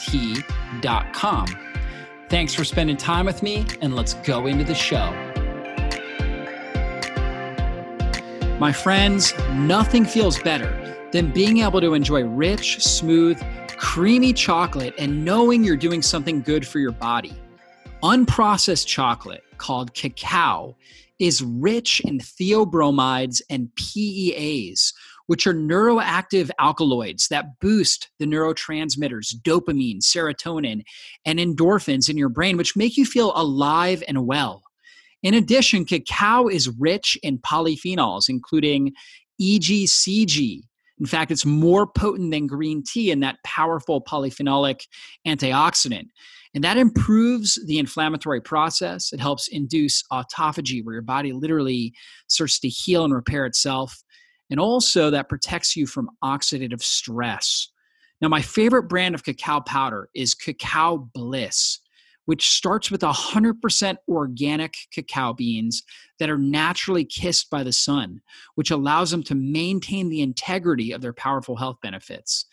[0.00, 1.46] T.com.
[2.28, 5.10] Thanks for spending time with me, and let's go into the show.
[8.58, 10.76] My friends, nothing feels better
[11.12, 13.42] than being able to enjoy rich, smooth,
[13.80, 17.34] creamy chocolate and knowing you're doing something good for your body.
[18.02, 20.76] Unprocessed chocolate, called cacao,
[21.18, 24.92] is rich in theobromides and PEAs,
[25.30, 30.82] which are neuroactive alkaloids that boost the neurotransmitters dopamine, serotonin,
[31.24, 34.60] and endorphins in your brain, which make you feel alive and well.
[35.22, 38.90] In addition, cacao is rich in polyphenols, including
[39.40, 40.62] EGCG.
[40.98, 44.80] In fact, it's more potent than green tea in that powerful polyphenolic
[45.24, 46.08] antioxidant.
[46.54, 49.12] And that improves the inflammatory process.
[49.12, 51.94] It helps induce autophagy, where your body literally
[52.26, 54.02] starts to heal and repair itself.
[54.50, 57.68] And also, that protects you from oxidative stress.
[58.20, 61.78] Now, my favorite brand of cacao powder is Cacao Bliss,
[62.26, 65.82] which starts with 100% organic cacao beans
[66.18, 68.20] that are naturally kissed by the sun,
[68.56, 72.46] which allows them to maintain the integrity of their powerful health benefits.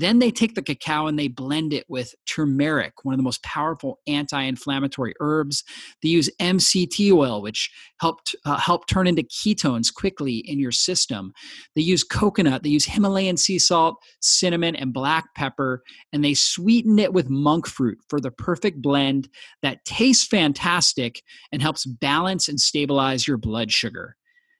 [0.00, 3.42] Then they take the cacao and they blend it with turmeric, one of the most
[3.42, 5.62] powerful anti-inflammatory herbs.
[6.02, 11.34] They use MCT oil, which helped uh, help turn into ketones quickly in your system.
[11.76, 12.62] They use coconut.
[12.62, 15.82] They use Himalayan sea salt, cinnamon, and black pepper,
[16.14, 19.28] and they sweeten it with monk fruit for the perfect blend
[19.60, 21.22] that tastes fantastic
[21.52, 24.16] and helps balance and stabilize your blood sugar.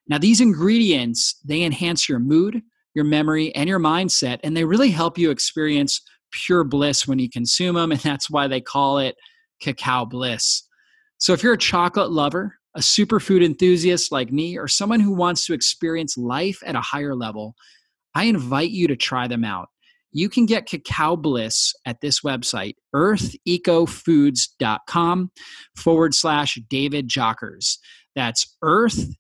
[0.07, 2.61] Now, these ingredients they enhance your mood
[2.95, 4.41] your memory, and your mindset.
[4.43, 6.01] And they really help you experience
[6.33, 7.93] pure bliss when you consume them.
[7.93, 9.17] And that's why they call it
[9.61, 10.63] cacao bliss.
[11.19, 15.45] So if you're a chocolate lover, a superfood enthusiast like me, or someone who wants
[15.47, 17.55] to experience life at a higher level,
[18.15, 19.69] I invite you to try them out.
[20.13, 25.31] You can get cacao bliss at this website, earthechofoods.com
[25.77, 27.79] forward slash David Jockers.
[28.17, 29.15] That's earth,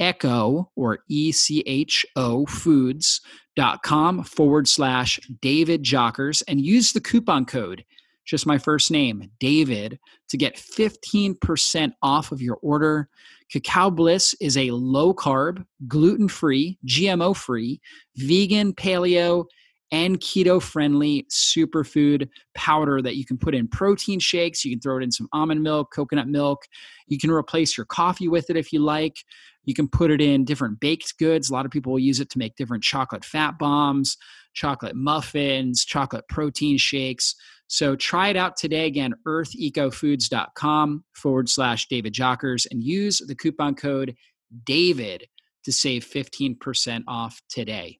[0.00, 7.84] echo or E-C-H-O foods.com forward slash David Jockers and use the coupon code,
[8.24, 9.98] just my first name, David,
[10.28, 13.08] to get 15% off of your order.
[13.50, 17.80] Cacao Bliss is a low carb, gluten free, GMO free,
[18.16, 19.46] vegan, paleo,
[19.90, 24.64] and keto friendly superfood powder that you can put in protein shakes.
[24.64, 26.64] You can throw it in some almond milk, coconut milk.
[27.06, 29.16] You can replace your coffee with it if you like.
[29.64, 31.50] You can put it in different baked goods.
[31.50, 34.16] A lot of people will use it to make different chocolate fat bombs,
[34.54, 37.34] chocolate muffins, chocolate protein shakes.
[37.66, 38.86] So try it out today.
[38.86, 44.14] Again, earthechofoods.com forward slash David Jockers and use the coupon code
[44.64, 45.24] DAVID
[45.64, 47.98] to save 15% off today.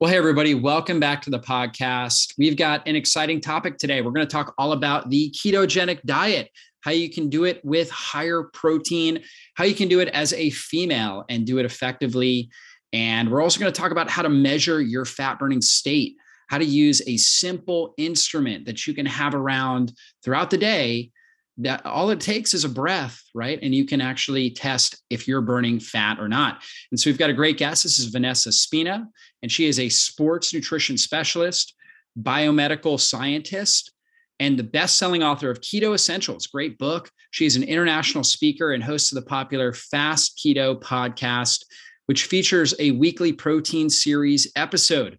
[0.00, 2.32] Well, hey, everybody, welcome back to the podcast.
[2.38, 4.00] We've got an exciting topic today.
[4.00, 6.48] We're going to talk all about the ketogenic diet
[6.80, 9.22] how you can do it with higher protein,
[9.56, 12.48] how you can do it as a female and do it effectively.
[12.94, 16.16] And we're also going to talk about how to measure your fat burning state,
[16.48, 19.92] how to use a simple instrument that you can have around
[20.24, 21.10] throughout the day.
[21.58, 23.58] That all it takes is a breath, right?
[23.60, 26.62] And you can actually test if you're burning fat or not.
[26.90, 27.82] And so we've got a great guest.
[27.82, 29.06] This is Vanessa Spina,
[29.42, 31.74] and she is a sports nutrition specialist,
[32.18, 33.92] biomedical scientist,
[34.38, 37.10] and the best-selling author of Keto Essentials, great book.
[37.30, 41.64] She's an international speaker and host of the popular Fast Keto podcast,
[42.06, 45.18] which features a weekly protein series episode.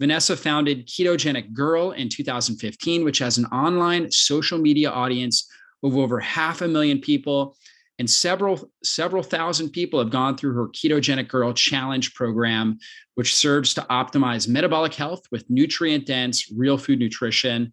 [0.00, 5.46] Vanessa founded Ketogenic Girl in 2015, which has an online social media audience
[5.82, 7.56] of over half a million people
[7.98, 12.78] and several several thousand people have gone through her ketogenic girl challenge program
[13.14, 17.72] which serves to optimize metabolic health with nutrient dense real food nutrition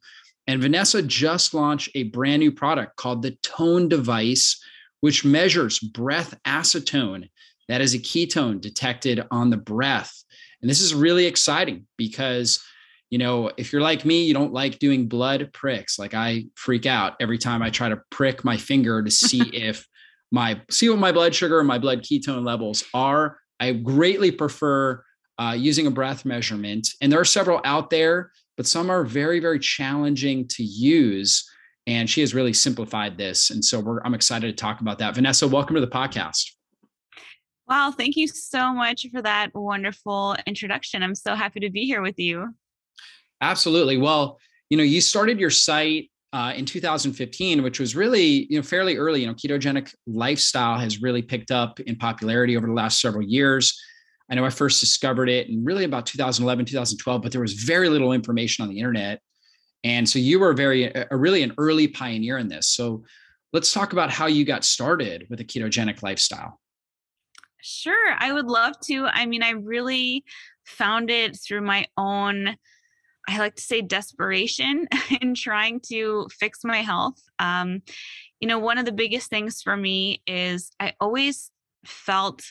[0.50, 4.60] And Vanessa just launched a brand new product called the Tone Device,
[5.00, 7.30] which measures breath acetone.
[7.68, 10.12] That is a ketone detected on the breath.
[10.62, 12.66] And this is really exciting because,
[13.10, 15.98] you know, if you're like me, you don't like doing blood pricks.
[15.98, 19.88] Like I freak out every time I try to prick my finger to see if
[20.32, 23.38] my see what my blood sugar and my blood ketone levels are.
[23.60, 25.04] I greatly prefer
[25.40, 29.40] uh, using a breath measurement, and there are several out there, but some are very
[29.40, 31.50] very challenging to use.
[31.88, 35.16] And she has really simplified this, and so I'm excited to talk about that.
[35.16, 36.52] Vanessa, welcome to the podcast.
[37.68, 41.02] Wow, thank you so much for that wonderful introduction.
[41.02, 42.54] I'm so happy to be here with you.
[43.41, 43.97] Absolutely.
[43.97, 44.39] Well,
[44.69, 48.97] you know, you started your site uh, in 2015, which was really, you know, fairly
[48.97, 49.21] early.
[49.21, 53.80] You know, ketogenic lifestyle has really picked up in popularity over the last several years.
[54.30, 57.89] I know I first discovered it in really about 2011, 2012, but there was very
[57.89, 59.21] little information on the internet.
[59.83, 62.68] And so you were very, a, really an early pioneer in this.
[62.68, 63.03] So
[63.53, 66.59] let's talk about how you got started with a ketogenic lifestyle.
[67.62, 69.06] Sure, I would love to.
[69.06, 70.24] I mean, I really
[70.65, 72.56] found it through my own,
[73.30, 74.88] I like to say, desperation
[75.22, 77.22] in trying to fix my health.
[77.38, 77.84] Um,
[78.40, 81.52] you know, one of the biggest things for me is I always
[81.86, 82.42] felt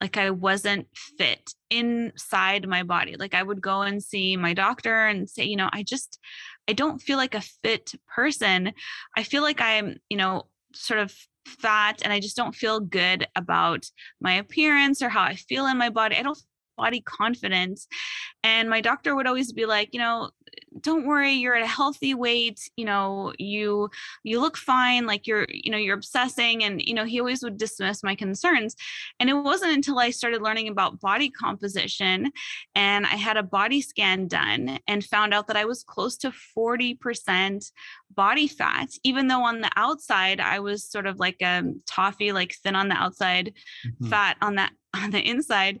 [0.00, 0.88] like I wasn't
[1.18, 3.16] fit inside my body.
[3.18, 6.18] Like I would go and see my doctor and say, you know, I just,
[6.68, 8.72] I don't feel like a fit person.
[9.16, 10.44] I feel like I'm, you know,
[10.74, 11.14] sort of
[11.46, 13.84] fat and I just don't feel good about
[14.20, 16.16] my appearance or how I feel in my body.
[16.16, 16.42] I don't
[16.76, 17.86] body confidence.
[18.42, 20.30] And my doctor would always be like, you know,
[20.80, 23.88] don't worry, you're at a healthy weight, you know, you
[24.22, 27.56] you look fine, like you're, you know, you're obsessing and you know, he always would
[27.56, 28.74] dismiss my concerns.
[29.20, 32.32] And it wasn't until I started learning about body composition
[32.74, 36.32] and I had a body scan done and found out that I was close to
[36.56, 37.70] 40%
[38.14, 42.54] body fat, even though on the outside I was sort of like a TOFI, like
[42.62, 43.54] thin on the outside,
[43.86, 44.08] mm-hmm.
[44.08, 45.80] fat on that on the inside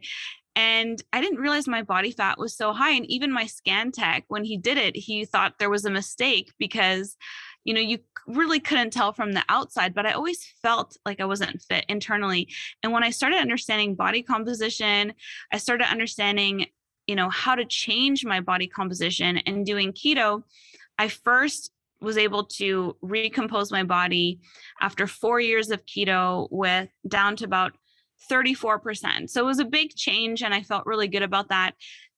[0.56, 2.92] and I didn't realize my body fat was so high.
[2.92, 6.52] And even my scan tech, when he did it, he thought there was a mistake
[6.58, 7.16] because,
[7.64, 7.98] you know, you
[8.28, 12.48] really couldn't tell from the outside, but I always felt like I wasn't fit internally.
[12.82, 15.12] And when I started understanding body composition,
[15.52, 16.66] I started understanding,
[17.06, 20.44] you know, how to change my body composition and doing keto.
[20.98, 24.38] I first was able to recompose my body
[24.80, 27.72] after four years of keto with down to about
[28.30, 29.30] 34%.
[29.30, 31.72] So it was a big change and I felt really good about that.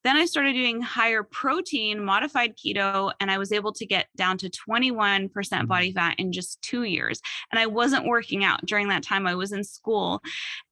[0.04, 4.38] Then I started doing higher protein modified keto and I was able to get down
[4.38, 5.66] to 21% mm-hmm.
[5.66, 7.20] body fat in just 2 years.
[7.50, 9.26] And I wasn't working out during that time.
[9.26, 10.22] I was in school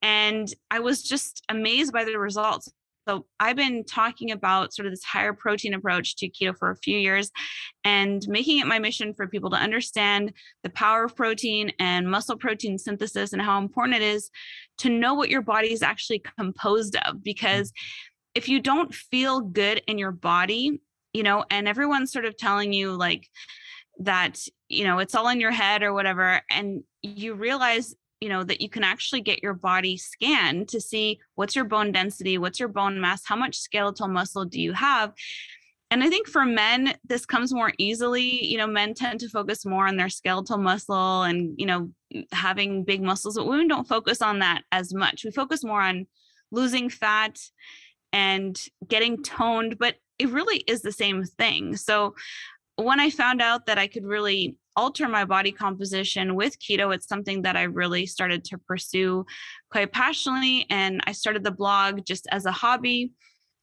[0.03, 2.71] and I was just amazed by the results.
[3.07, 6.77] So I've been talking about sort of this higher protein approach to keto for a
[6.77, 7.31] few years
[7.85, 12.37] and making it my mission for people to understand the power of protein and muscle
[12.37, 14.31] protein synthesis and how important it is
[14.79, 17.19] to know what your body is actually composed of mm-hmm.
[17.23, 17.73] because
[18.35, 20.81] if you don't feel good in your body,
[21.13, 23.29] you know, and everyone's sort of telling you like
[23.99, 28.43] that, you know, it's all in your head or whatever and you realize you know
[28.43, 32.59] that you can actually get your body scanned to see what's your bone density what's
[32.59, 35.13] your bone mass how much skeletal muscle do you have?
[35.91, 38.47] And i think for men this comes more easily.
[38.47, 41.91] You know men tend to focus more on their skeletal muscle and you know
[42.33, 45.23] having big muscles but women don't focus on that as much.
[45.23, 46.07] We focus more on
[46.51, 47.39] losing fat
[48.15, 51.77] and getting toned but it really is the same thing.
[51.77, 52.15] So
[52.77, 57.09] when i found out that i could really alter my body composition with keto, it's
[57.09, 59.25] something that I really started to pursue
[59.71, 60.67] quite passionately.
[60.71, 63.13] And I started the blog just as a hobby.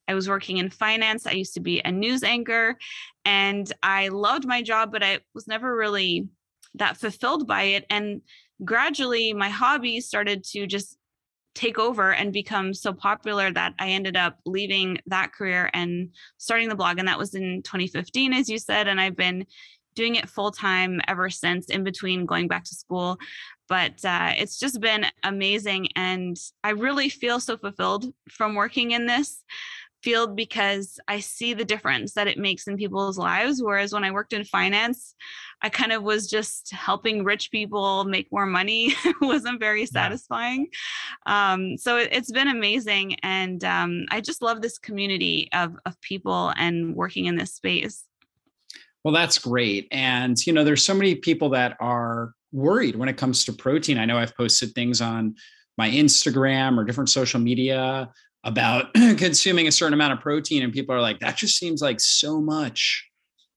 [0.07, 1.27] I was working in finance.
[1.27, 2.77] I used to be a news anchor
[3.25, 6.27] and I loved my job, but I was never really
[6.75, 7.85] that fulfilled by it.
[7.89, 8.21] And
[8.63, 10.97] gradually, my hobby started to just
[11.53, 16.69] take over and become so popular that I ended up leaving that career and starting
[16.69, 16.97] the blog.
[16.97, 18.87] And that was in 2015, as you said.
[18.87, 19.45] And I've been
[19.95, 23.17] doing it full time ever since in between going back to school.
[23.67, 29.05] But uh, it's just been amazing and i really feel so fulfilled from working in
[29.05, 29.43] this
[30.03, 33.61] field because i see the difference that it makes in people's lives.
[33.61, 35.15] Whereas when i worked in finance
[35.61, 38.95] i kind of was just helping rich people make more money.
[39.05, 40.67] It wasn't very satisfying.
[41.27, 41.53] Yeah.
[41.53, 45.99] um, so it, has been amazing and um, i just love this community of, of
[46.01, 48.05] people and working in this space
[49.03, 49.87] well, that's great.
[49.91, 53.97] And, you know, there's so many people that are worried when it comes to protein.
[53.97, 55.35] I know I've posted things on
[55.77, 58.09] my Instagram or different social media
[58.43, 61.99] about consuming a certain amount of protein, and people are like, that just seems like
[61.99, 63.07] so much.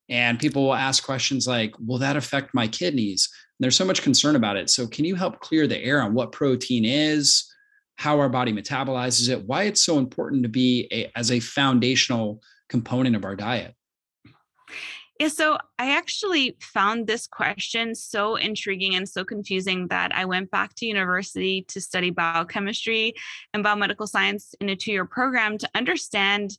[0.09, 3.29] And people will ask questions like, will that affect my kidneys?
[3.59, 4.69] And there's so much concern about it.
[4.69, 7.51] So, can you help clear the air on what protein is,
[7.97, 12.43] how our body metabolizes it, why it's so important to be a, as a foundational
[12.69, 13.75] component of our diet?
[15.21, 20.51] Yeah, so I actually found this question so intriguing and so confusing that I went
[20.51, 23.15] back to university to study biochemistry
[23.53, 26.59] and biomedical science in a two year program to understand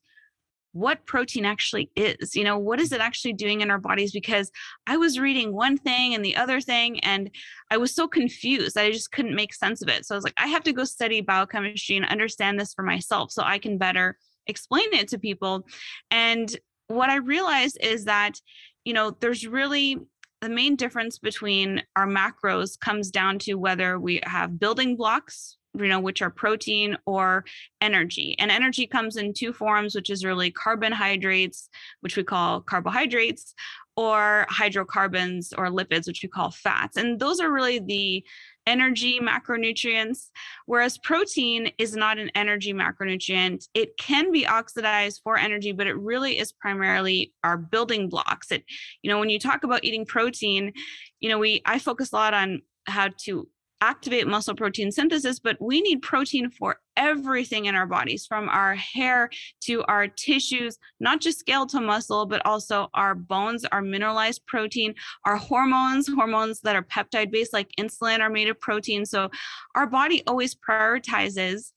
[0.71, 2.35] what protein actually is.
[2.35, 4.11] You know, what is it actually doing in our bodies?
[4.11, 4.51] Because
[4.87, 7.29] I was reading one thing and the other thing, and
[7.71, 10.05] I was so confused that I just couldn't make sense of it.
[10.05, 13.31] So I was like, I have to go study biochemistry and understand this for myself
[13.31, 15.65] so I can better explain it to people.
[16.11, 16.53] And
[16.87, 18.39] what I realized is that,
[18.83, 19.99] you know, there's really
[20.41, 25.87] the main difference between our macros comes down to whether we have building blocks you
[25.87, 27.43] know which are protein or
[27.81, 28.35] energy.
[28.39, 31.69] And energy comes in two forms which is really carbohydrates
[32.01, 33.53] which we call carbohydrates
[33.97, 36.97] or hydrocarbons or lipids which we call fats.
[36.97, 38.23] And those are really the
[38.67, 40.29] energy macronutrients
[40.65, 43.67] whereas protein is not an energy macronutrient.
[43.73, 48.51] It can be oxidized for energy but it really is primarily our building blocks.
[48.51, 48.63] It
[49.01, 50.73] you know when you talk about eating protein
[51.19, 53.47] you know we i focus a lot on how to
[53.81, 58.75] activate muscle protein synthesis, but we need protein for everything in our bodies, from our
[58.75, 59.29] hair
[59.61, 65.35] to our tissues, not just skeletal muscle, but also our bones, our mineralized protein, our
[65.35, 69.05] hormones, hormones that are peptide based, like insulin, are made of protein.
[69.05, 69.29] So
[69.75, 71.71] our body always prioritizes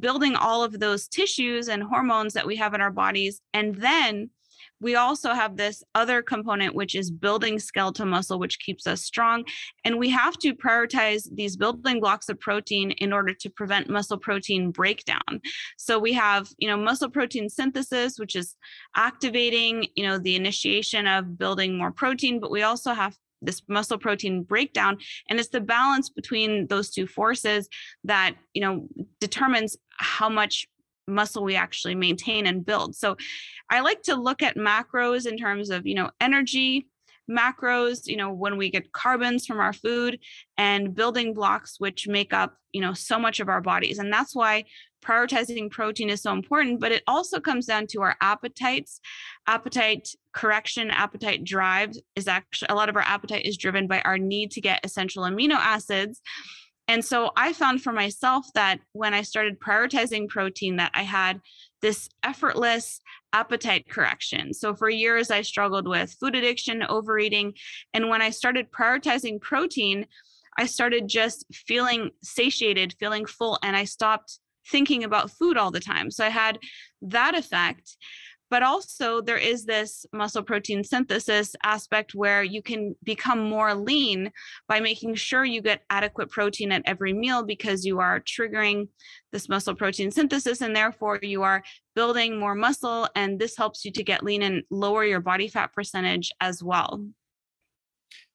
[0.00, 3.40] building all of those tissues and hormones that we have in our bodies.
[3.54, 4.30] And then
[4.80, 9.44] we also have this other component, which is building skeletal muscle, which keeps us strong.
[9.84, 14.18] And we have to prioritize these building blocks of protein in order to prevent muscle
[14.18, 15.40] protein breakdown.
[15.76, 18.54] So we have, you know, muscle protein synthesis, which is
[18.94, 23.98] activating, you know, the initiation of building more protein, but we also have this muscle
[23.98, 27.68] protein breakdown and it's the balance between those two forces
[28.02, 28.88] that you know
[29.20, 30.66] determines how much
[31.08, 32.94] muscle we actually maintain and build.
[32.94, 33.16] So
[33.70, 36.86] I like to look at macros in terms of, you know, energy,
[37.30, 40.18] macros, you know, when we get carbons from our food
[40.56, 43.98] and building blocks which make up, you know, so much of our bodies.
[43.98, 44.64] And that's why
[45.04, 49.00] prioritizing protein is so important, but it also comes down to our appetites.
[49.46, 54.18] Appetite correction, appetite drive is actually a lot of our appetite is driven by our
[54.18, 56.20] need to get essential amino acids.
[56.88, 61.40] And so I found for myself that when I started prioritizing protein that I had
[61.82, 63.00] this effortless
[63.32, 64.54] appetite correction.
[64.54, 67.52] So for years I struggled with food addiction, overeating,
[67.92, 70.06] and when I started prioritizing protein,
[70.58, 75.80] I started just feeling satiated, feeling full and I stopped thinking about food all the
[75.80, 76.10] time.
[76.10, 76.58] So I had
[77.02, 77.96] that effect.
[78.50, 84.32] But also, there is this muscle protein synthesis aspect where you can become more lean
[84.68, 88.88] by making sure you get adequate protein at every meal because you are triggering
[89.32, 91.62] this muscle protein synthesis and therefore you are
[91.94, 93.06] building more muscle.
[93.14, 97.04] And this helps you to get lean and lower your body fat percentage as well.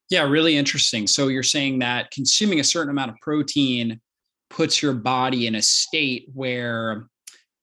[0.09, 1.07] Yeah, really interesting.
[1.07, 3.99] So you're saying that consuming a certain amount of protein
[4.51, 7.07] puts your body in a state where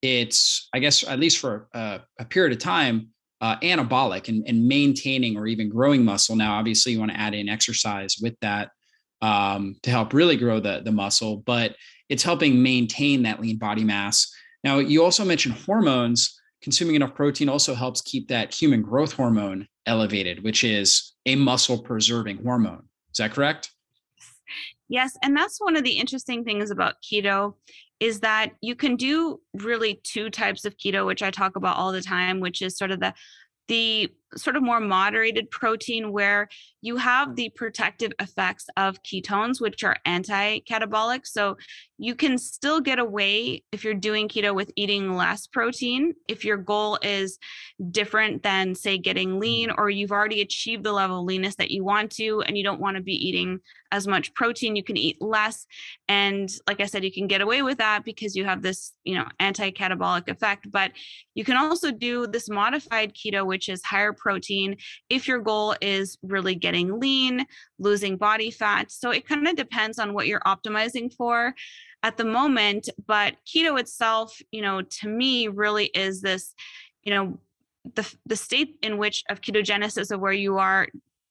[0.02, 4.68] it's i guess at least for a, a period of time uh, anabolic and, and,
[4.68, 6.36] maintaining or even growing muscle.
[6.36, 8.70] Now obviously you want to add in exercise with that
[9.22, 11.74] um, to help really grow the, the muscle but
[12.08, 14.30] it's helping maintain that lean body mass.
[14.64, 16.36] Now you also mentioned hormones.
[16.62, 21.82] Consuming enough protein also helps keep that human growth hormone elevated which is a muscle
[21.82, 22.82] preserving hormone.
[23.12, 23.70] Is that correct?
[24.88, 27.54] Yes and that's one of the interesting things about keto
[28.00, 31.92] is that you can do really two types of keto, which I talk about all
[31.92, 33.14] the time, which is sort of the
[33.68, 36.48] the sort of more moderated protein where
[36.82, 37.36] you have mm.
[37.36, 41.56] the protective effects of ketones which are anti-catabolic so
[41.98, 46.56] you can still get away if you're doing keto with eating less protein if your
[46.56, 47.38] goal is
[47.90, 49.40] different than say getting mm.
[49.40, 52.64] lean or you've already achieved the level of leanness that you want to and you
[52.64, 53.58] don't want to be eating
[53.92, 55.66] as much protein you can eat less
[56.08, 59.14] and like i said you can get away with that because you have this you
[59.14, 60.92] know anti-catabolic effect but
[61.34, 64.76] you can also do this modified keto which is higher protein
[65.08, 67.46] if your goal is really getting lean
[67.78, 68.90] losing body fat.
[68.90, 71.54] So it kind of depends on what you're optimizing for
[72.02, 76.54] at the moment but keto itself you know to me really is this
[77.02, 77.38] you know
[77.94, 80.88] the the state in which of ketogenesis of where you are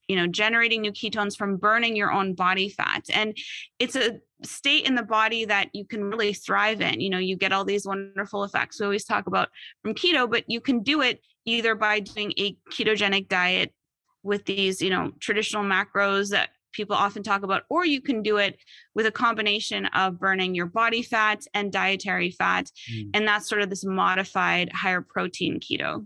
[0.09, 3.05] you know generating new ketones from burning your own body fat.
[3.13, 3.37] And
[3.77, 6.99] it's a state in the body that you can really thrive in.
[6.99, 9.49] You know you get all these wonderful effects we always talk about
[9.83, 13.73] from keto but you can do it either by doing a ketogenic diet
[14.23, 18.37] with these, you know, traditional macros that people often talk about, or you can do
[18.37, 18.57] it
[18.95, 22.69] with a combination of burning your body fat and dietary fat.
[22.91, 23.09] Mm.
[23.13, 26.05] And that's sort of this modified higher protein keto.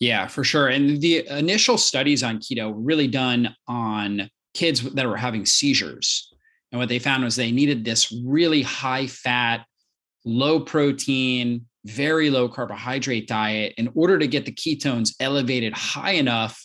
[0.00, 0.68] Yeah, for sure.
[0.68, 6.32] And the initial studies on keto were really done on kids that were having seizures.
[6.72, 9.64] And what they found was they needed this really high fat,
[10.24, 16.63] low protein, very low carbohydrate diet in order to get the ketones elevated high enough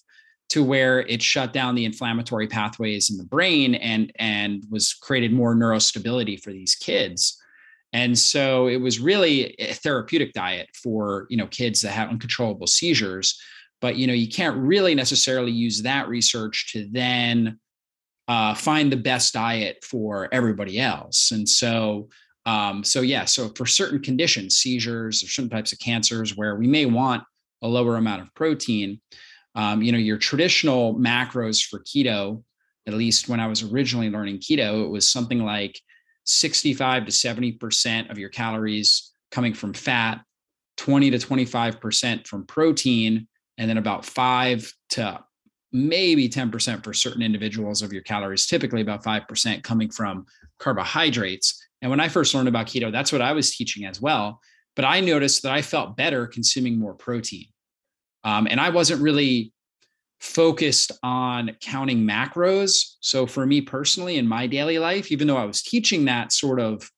[0.49, 5.31] to where it shut down the inflammatory pathways in the brain and and was created
[5.31, 7.41] more neurostability for these kids.
[7.93, 12.67] And so it was really a therapeutic diet for you know kids that have uncontrollable
[12.67, 13.39] seizures.
[13.79, 17.59] But you know you can't really necessarily use that research to then
[18.27, 21.31] uh, find the best diet for everybody else.
[21.31, 22.09] And so
[22.45, 26.67] um, so yeah so for certain conditions seizures or certain types of cancers where we
[26.67, 27.23] may want
[27.61, 28.99] a lower amount of protein
[29.55, 32.43] um, you know your traditional macros for keto
[32.87, 35.79] at least when i was originally learning keto it was something like
[36.25, 40.21] 65 to 70% of your calories coming from fat
[40.77, 43.27] 20 to 25% from protein
[43.57, 45.19] and then about 5 to
[45.73, 50.25] maybe 10% for certain individuals of your calories typically about 5% coming from
[50.59, 51.67] carbohydrates.
[51.81, 54.39] And when i first learned about keto that's what i was teaching as well.
[54.75, 57.47] But i noticed that i felt better consuming more protein
[58.23, 59.53] um, and I wasn't really
[60.19, 62.95] focused on counting macros.
[62.99, 66.59] So for me personally, in my daily life, even though I was teaching that sort
[66.59, 66.89] of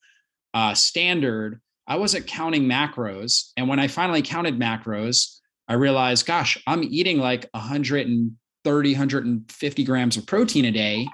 [0.53, 3.51] uh, standard, I wasn't counting macros.
[3.57, 5.37] And when I finally counted macros,
[5.67, 11.07] I realized, gosh, I'm eating like 130, 150 grams of protein a day.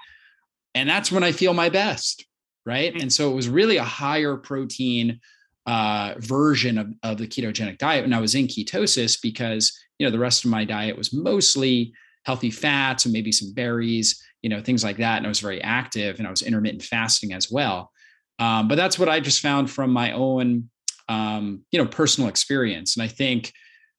[0.76, 2.26] And that's when I feel my best.
[2.66, 2.94] Right.
[3.02, 5.22] And so it was really a higher protein
[5.66, 8.04] uh, version of, of the ketogenic diet.
[8.04, 11.94] And I was in ketosis because you know the rest of my diet was mostly
[12.26, 15.62] healthy fats and maybe some berries you know things like that and i was very
[15.62, 17.92] active and i was intermittent fasting as well.
[18.40, 20.70] Um, but that's what i just found from my own
[21.10, 22.96] um, you know personal experience.
[22.98, 23.54] And i think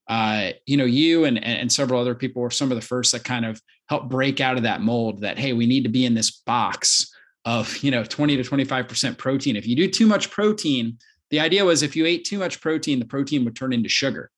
[0.08, 3.24] uh, you know you and and several other people were some of the first that
[3.24, 6.14] kind of helped break out of that mold that hey we need to be in
[6.14, 7.12] this box
[7.44, 9.56] of you know 20 to 25% protein.
[9.56, 10.98] If you do too much protein
[11.30, 14.30] the idea was if you ate too much protein the protein would turn into sugar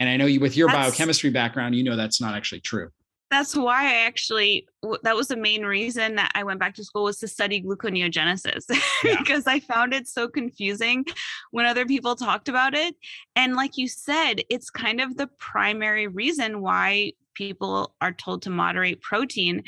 [0.00, 2.90] and I know you, with your that's, biochemistry background, you know that's not actually true.
[3.30, 4.66] That's why I actually,
[5.04, 8.64] that was the main reason that I went back to school was to study gluconeogenesis
[9.04, 9.16] yeah.
[9.18, 11.04] because I found it so confusing
[11.52, 12.96] when other people talked about it.
[13.36, 18.50] And like you said, it's kind of the primary reason why people are told to
[18.50, 19.62] moderate protein.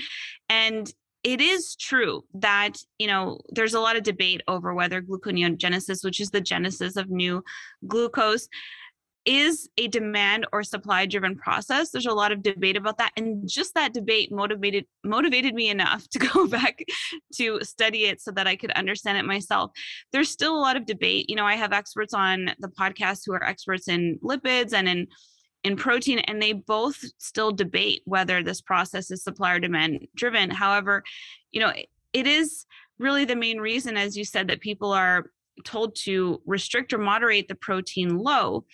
[0.48, 0.92] And
[1.22, 6.20] it is true that you know there's a lot of debate over whether gluconeogenesis which
[6.20, 7.44] is the genesis of new
[7.86, 8.48] glucose
[9.24, 11.90] is a demand or supply driven process.
[11.90, 16.08] There's a lot of debate about that and just that debate motivated motivated me enough
[16.08, 16.84] to go back
[17.36, 19.70] to study it so that i could understand it myself.
[20.12, 21.30] There's still a lot of debate.
[21.30, 25.06] You know i have experts on the podcast who are experts in lipids and in
[25.64, 30.50] in protein and they both still debate whether this process is supply or demand driven.
[30.50, 31.04] However
[31.52, 31.72] you know
[32.12, 32.66] it is
[32.98, 35.26] really the main reason as you said that people are
[35.64, 38.64] told to restrict or moderate the protein low.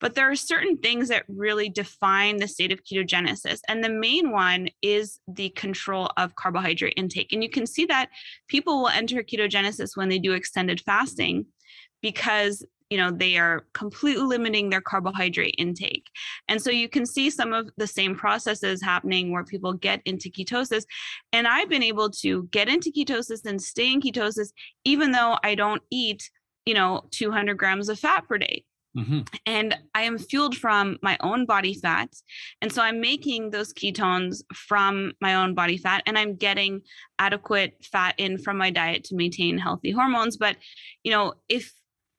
[0.00, 3.60] But there are certain things that really define the state of ketogenesis.
[3.68, 7.32] And the main one is the control of carbohydrate intake.
[7.32, 8.10] And you can see that
[8.48, 11.46] people will enter ketogenesis when they do extended fasting
[12.02, 16.06] because you know they are completely limiting their carbohydrate intake.
[16.48, 20.30] And so you can see some of the same processes happening where people get into
[20.30, 20.84] ketosis.
[21.32, 24.52] And i've been able to get into ketosis and stay in ketosis
[24.84, 26.30] even though i don't eat
[26.64, 28.64] you know 200 grams of fat per day.
[28.96, 29.20] Mm-hmm.
[29.44, 32.08] and i am fueled from my own body fat.
[32.62, 36.80] And so i'm making those ketones from my own body fat and i'm getting
[37.18, 40.38] adequate fat in from my diet to maintain healthy hormones.
[40.38, 40.56] But
[41.04, 41.74] you know if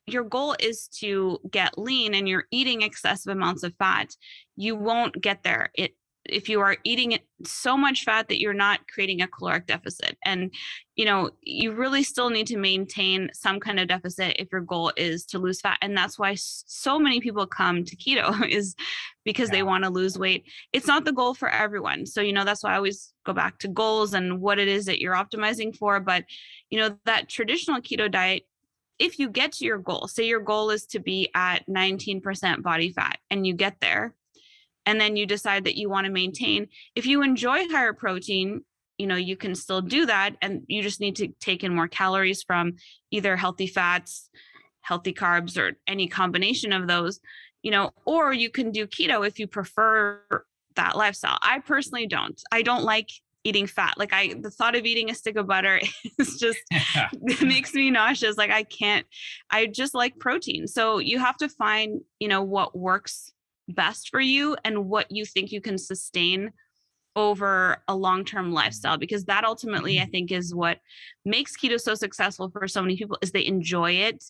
[0.07, 4.15] your goal is to get lean and you're eating excessive amounts of fat,
[4.55, 5.69] you won't get there.
[5.75, 5.93] It
[6.29, 10.53] if you are eating so much fat that you're not creating a caloric deficit and
[10.95, 14.91] you know you really still need to maintain some kind of deficit if your goal
[14.97, 18.75] is to lose fat and that's why so many people come to keto is
[19.23, 19.55] because yeah.
[19.55, 20.43] they want to lose weight
[20.73, 23.57] it's not the goal for everyone so you know that's why i always go back
[23.59, 26.23] to goals and what it is that you're optimizing for but
[26.69, 28.43] you know that traditional keto diet
[28.99, 32.91] if you get to your goal, say your goal is to be at 19% body
[32.91, 34.15] fat and you get there,
[34.85, 38.61] and then you decide that you want to maintain, if you enjoy higher protein,
[38.97, 40.35] you know, you can still do that.
[40.41, 42.73] And you just need to take in more calories from
[43.11, 44.29] either healthy fats,
[44.81, 47.19] healthy carbs, or any combination of those,
[47.61, 50.21] you know, or you can do keto if you prefer
[50.75, 51.37] that lifestyle.
[51.41, 52.41] I personally don't.
[52.51, 53.09] I don't like
[53.47, 53.93] eating fat.
[53.97, 55.79] Like I the thought of eating a stick of butter
[56.19, 58.37] is just it makes me nauseous.
[58.37, 59.05] Like I can't
[59.49, 60.67] I just like protein.
[60.67, 63.31] So you have to find, you know, what works
[63.69, 66.51] best for you and what you think you can sustain
[67.15, 70.11] over a long-term lifestyle because that ultimately I mm-hmm.
[70.11, 70.77] think is what
[71.25, 74.23] makes keto so successful for so many people is they enjoy it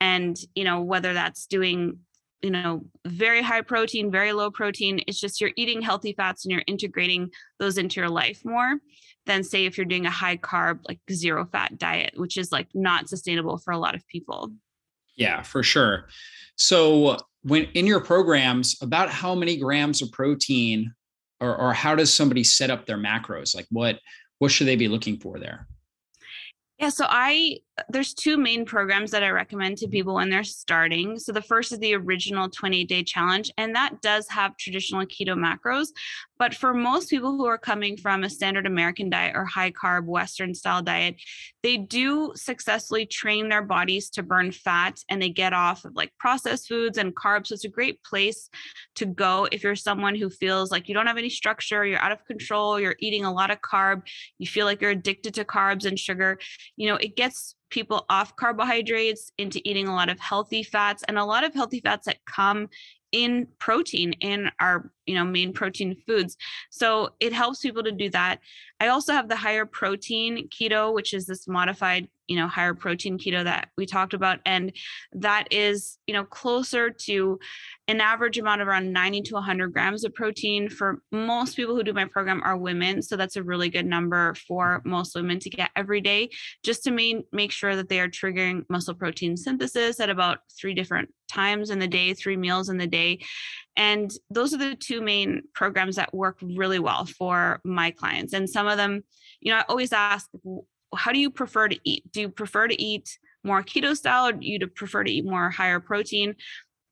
[0.00, 1.98] and you know whether that's doing
[2.42, 5.00] you know very high protein very low protein.
[5.06, 8.76] It's just you're eating healthy fats and you're integrating those into your life more
[9.26, 12.68] than say if you're doing a high carb like zero fat diet which is like
[12.74, 14.50] not sustainable for a lot of people.
[15.16, 16.08] Yeah for sure.
[16.56, 20.92] So when in your programs about how many grams of protein
[21.40, 23.54] or, or how does somebody set up their macros?
[23.54, 23.98] Like what
[24.38, 25.66] what should they be looking for there?
[26.78, 31.18] Yeah, so I there's two main programs that I recommend to people when they're starting.
[31.18, 35.36] So the first is the original 28 day challenge, and that does have traditional keto
[35.36, 35.88] macros.
[36.38, 40.04] But for most people who are coming from a standard American diet or high carb
[40.04, 41.16] Western style diet,
[41.62, 46.12] they do successfully train their bodies to burn fat and they get off of like
[46.18, 47.48] processed foods and carbs.
[47.48, 48.48] So it's a great place
[48.96, 52.12] to go if you're someone who feels like you don't have any structure, you're out
[52.12, 54.02] of control, you're eating a lot of carb,
[54.38, 56.38] you feel like you're addicted to carbs and sugar.
[56.76, 61.18] You know, it gets people off carbohydrates into eating a lot of healthy fats and
[61.18, 62.68] a lot of healthy fats that come
[63.12, 66.36] in protein in our you know main protein foods.
[66.70, 68.40] So it helps people to do that.
[68.80, 73.18] I also have the higher protein keto which is this modified you know higher protein
[73.18, 74.38] keto that we talked about.
[74.44, 74.72] And
[75.12, 77.38] that is you know closer to
[77.88, 80.68] an average amount of around 90 to 100 grams of protein.
[80.68, 84.34] For most people who do my program are women so that's a really good number
[84.46, 86.28] for most women to get every day
[86.62, 90.74] just to main, make sure that they are triggering muscle protein synthesis at about three
[90.74, 93.18] different times in the day three meals in the day
[93.78, 98.50] and those are the two main programs that work really well for my clients and
[98.50, 99.02] some of them
[99.40, 100.28] you know i always ask
[100.94, 102.10] how do you prefer to eat?
[102.12, 105.50] Do you prefer to eat more keto style or do you prefer to eat more
[105.50, 106.34] higher protein?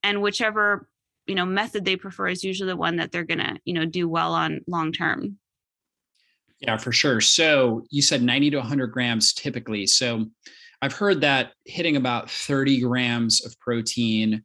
[0.03, 0.87] And whichever,
[1.25, 3.85] you know, method they prefer is usually the one that they're going to, you know,
[3.85, 5.37] do well on long term.
[6.59, 7.21] Yeah, for sure.
[7.21, 9.85] So you said 90 to 100 grams typically.
[9.85, 10.25] So
[10.81, 14.43] I've heard that hitting about 30 grams of protein,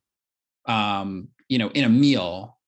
[0.66, 2.58] um, you know, in a meal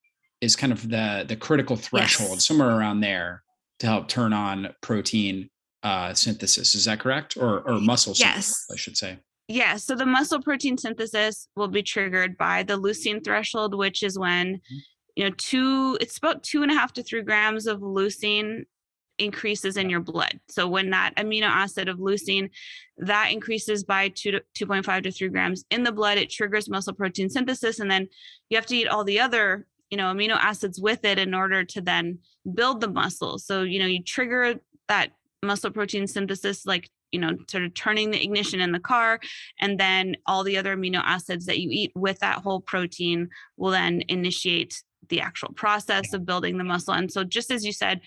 [0.41, 2.47] is kind of the the critical threshold, yes.
[2.47, 3.43] somewhere around there
[3.81, 5.51] to help turn on protein
[5.83, 6.75] uh, synthesis.
[6.75, 7.37] Is that correct?
[7.37, 8.67] Or, or muscle yes.
[8.73, 9.19] I should say.
[9.49, 9.77] Yeah.
[9.77, 14.55] So the muscle protein synthesis will be triggered by the leucine threshold, which is when,
[14.55, 14.77] mm-hmm.
[15.17, 18.65] you know, two, it's about two and a half to three grams of leucine
[19.19, 20.41] increases in your blood.
[20.49, 22.51] So when that amino acid of leucine
[22.99, 26.93] that increases by two to 2.5 to 3 grams in the blood, it triggers muscle
[26.93, 27.81] protein synthesis.
[27.81, 28.09] And then
[28.51, 31.65] you have to eat all the other, you know, amino acids with it in order
[31.65, 32.19] to then
[32.55, 33.39] build the muscle.
[33.39, 34.55] So, you know, you trigger
[34.89, 39.21] that muscle protein synthesis, like you know, sort of turning the ignition in the car,
[39.61, 43.71] and then all the other amino acids that you eat with that whole protein will
[43.71, 46.95] then initiate the actual process of building the muscle.
[46.95, 48.01] And so, just as you said,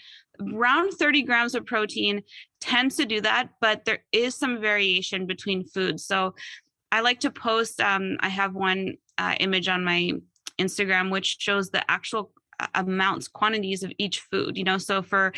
[0.53, 2.23] around 30 grams of protein
[2.59, 6.05] tends to do that, but there is some variation between foods.
[6.05, 6.35] So,
[6.89, 10.13] I like to post, um, I have one uh, image on my
[10.59, 14.77] Instagram which shows the actual uh, amounts quantities of each food you know?
[14.77, 15.33] So for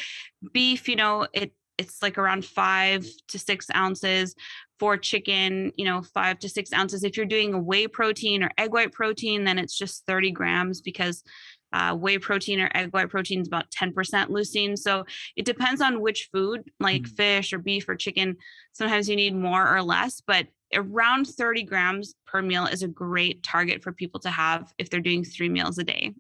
[0.54, 4.36] beef you know it it's like around five to six ounces.
[4.80, 7.04] For chicken you know five to six ounces.
[7.04, 10.82] If you're doing a whey protein or egg white protein then it's just 30 grams
[10.82, 11.24] because
[11.74, 15.06] uh, whey protein or egg white protein is about 10% leucine so
[15.36, 18.36] it depends on which food like mm fish or beef or chicken
[18.72, 23.42] sometimes you need more or less but around 30 grams per meal is a great
[23.42, 26.14] target for people to have if they're doing three meals a day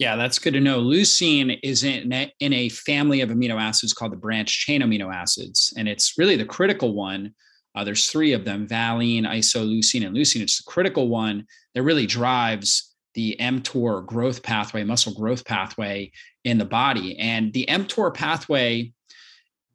[0.00, 0.80] yeah, that's good to know.
[0.80, 5.14] Leucine is in a, in a family of amino acids called the branch chain amino
[5.14, 7.34] acids, and it's really the critical one.
[7.74, 10.40] Uh, there's three of them: valine, isoleucine, and leucine.
[10.40, 16.12] It's the critical one that really drives the mTOR growth pathway, muscle growth pathway
[16.44, 17.18] in the body.
[17.18, 18.92] And the mTOR pathway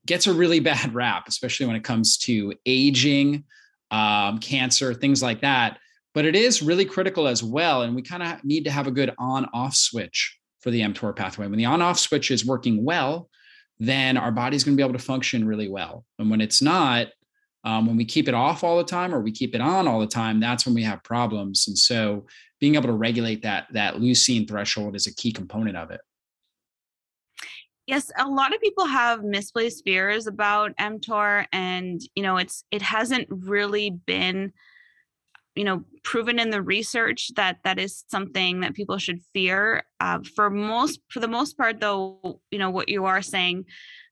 [0.06, 3.44] gets a really bad rap, especially when it comes to aging,
[3.92, 5.78] um, cancer, things like that
[6.16, 7.84] but it is really critical as well.
[7.84, 11.16] And we kind of need to have a good on off switch for the mTOR
[11.16, 11.46] pathway.
[11.46, 13.30] When the on off switch is working well,
[13.80, 16.06] then our body's going to be able to function really well.
[16.18, 17.08] And when it's not,
[17.66, 20.00] um, when we keep it off all the time or we keep it on all
[20.00, 21.68] the time, that's when we have problems.
[21.68, 22.28] And so
[22.60, 26.00] being able to regulate that that leucine threshold is a key component of it.
[27.88, 32.82] Yes, a lot of people have misplaced fears about mTOR and you know it's it
[32.82, 34.54] hasn't really been
[35.56, 40.20] you know proven in the research that that is something that people should fear uh,
[40.36, 43.66] for most for the most part though you know what you are saying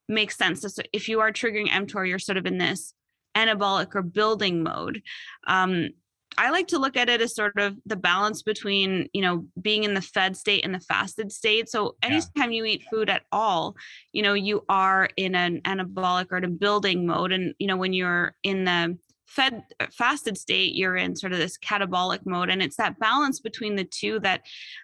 [0.08, 2.94] makes sense so if you are triggering mtor you're sort of in this
[3.36, 5.02] anabolic or building mode
[5.48, 5.90] um,
[6.38, 9.84] I like to look at it as sort of the balance between, you know, being
[9.84, 11.70] in the fed state and the fasted state.
[11.70, 12.58] So anytime yeah.
[12.58, 13.76] you eat food at all,
[14.12, 17.32] you know, you are in an anabolic or a building mode.
[17.32, 21.40] And, you know, when you're in the fed uh, fasted state, you're in sort of
[21.40, 22.50] this catabolic mode.
[22.50, 24.42] And it's that balance between the two that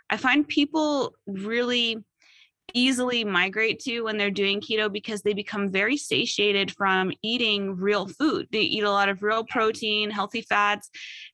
[0.10, 1.98] I find people really
[2.74, 8.08] easily migrate to when they're doing keto because they become very satiated from eating real
[8.08, 8.48] food.
[8.52, 10.90] They eat a lot of real protein, healthy fats,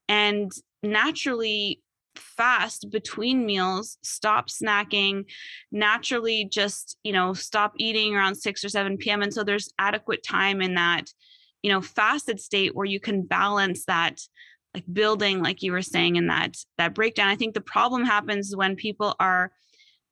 [0.08, 0.52] and
[0.84, 1.82] naturally
[2.16, 5.26] fast between meals stop snacking
[5.74, 10.24] naturally just you know stop eating around 6 or 7 p.m and so there's adequate
[10.24, 11.12] time in that
[11.62, 14.22] you know fasted state where you can balance that
[14.76, 17.30] like building like you were saying in that that breakdown.
[17.30, 19.52] I think the problem happens when people are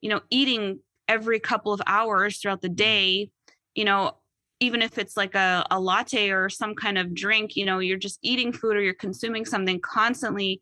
[0.02, 2.76] you know eating every couple of hours throughout the mm-hmm.
[2.76, 3.30] day,
[3.76, 4.18] you know,
[4.60, 7.98] even if it's like a, a latte or some kind of drink, you know, you're
[7.98, 10.62] just eating food or you're consuming something constantly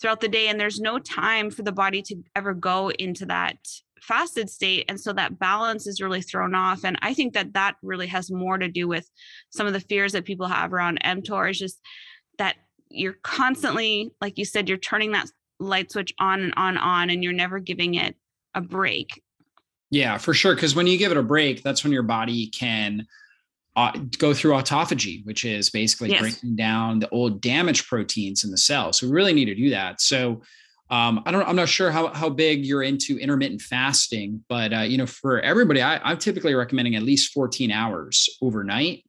[0.00, 0.48] throughout the day.
[0.48, 3.56] And there's no time for the body to ever go into that
[4.02, 4.84] fasted state.
[4.88, 6.84] And so that balance is really thrown off.
[6.84, 9.08] And I think that that really has more to do with
[9.50, 11.80] some of the fears that people have around mTOR is just
[12.38, 12.56] that
[12.90, 17.22] you're constantly, like you said, you're turning that light switch on and on, on, and
[17.22, 18.16] you're never giving it
[18.54, 19.22] a break.
[19.90, 20.54] Yeah, for sure.
[20.54, 23.06] Because when you give it a break, that's when your body can
[23.76, 26.20] uh, go through autophagy, which is basically yes.
[26.20, 28.92] breaking down the old damaged proteins in the cell.
[28.92, 30.00] So we really need to do that.
[30.00, 30.42] So
[30.88, 34.80] um, I don't, I'm not sure how, how big you're into intermittent fasting, but uh,
[34.80, 39.04] you know, for everybody, I, I'm typically recommending at least 14 hours overnight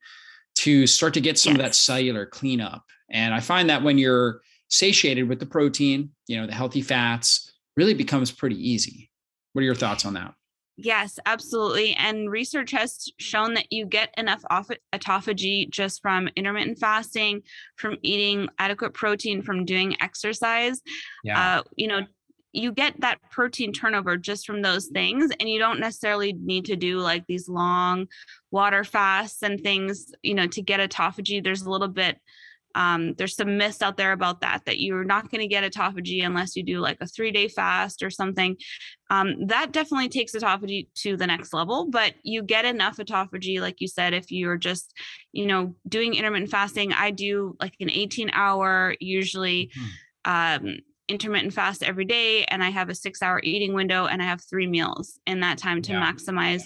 [0.56, 1.60] to start to get some yes.
[1.60, 2.84] of that cellular cleanup.
[3.10, 7.54] And I find that when you're satiated with the protein, you know, the healthy fats
[7.78, 9.10] really becomes pretty easy.
[9.54, 10.34] What are your thoughts on that?
[10.80, 11.96] Yes, absolutely.
[11.96, 17.42] And research has shown that you get enough autophagy just from intermittent fasting,
[17.78, 20.80] from eating adequate protein, from doing exercise.
[21.24, 21.58] Yeah.
[21.58, 22.02] Uh, you know,
[22.54, 26.76] you get that protein turnover just from those things and you don't necessarily need to
[26.76, 28.08] do like these long
[28.52, 32.18] water fasts and things you know to get autophagy there's a little bit
[32.78, 36.24] um, there's some myths out there about that that you're not going to get autophagy
[36.24, 38.56] unless you do like a three day fast or something
[39.10, 43.82] um, that definitely takes autophagy to the next level but you get enough autophagy like
[43.82, 44.94] you said if you're just
[45.32, 49.72] you know doing intermittent fasting i do like an 18 hour usually
[50.26, 50.68] mm-hmm.
[50.68, 54.26] um, intermittent fast every day and i have a six hour eating window and i
[54.26, 56.12] have three meals in that time to yeah.
[56.12, 56.62] maximize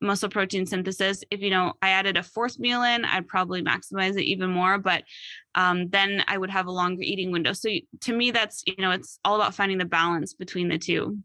[0.00, 1.22] muscle protein synthesis.
[1.30, 4.78] If you know I added a fourth meal in, I'd probably maximize it even more.
[4.78, 5.04] But
[5.54, 7.52] um, then I would have a longer eating window.
[7.52, 11.18] So to me, that's you know it's all about finding the balance between the two.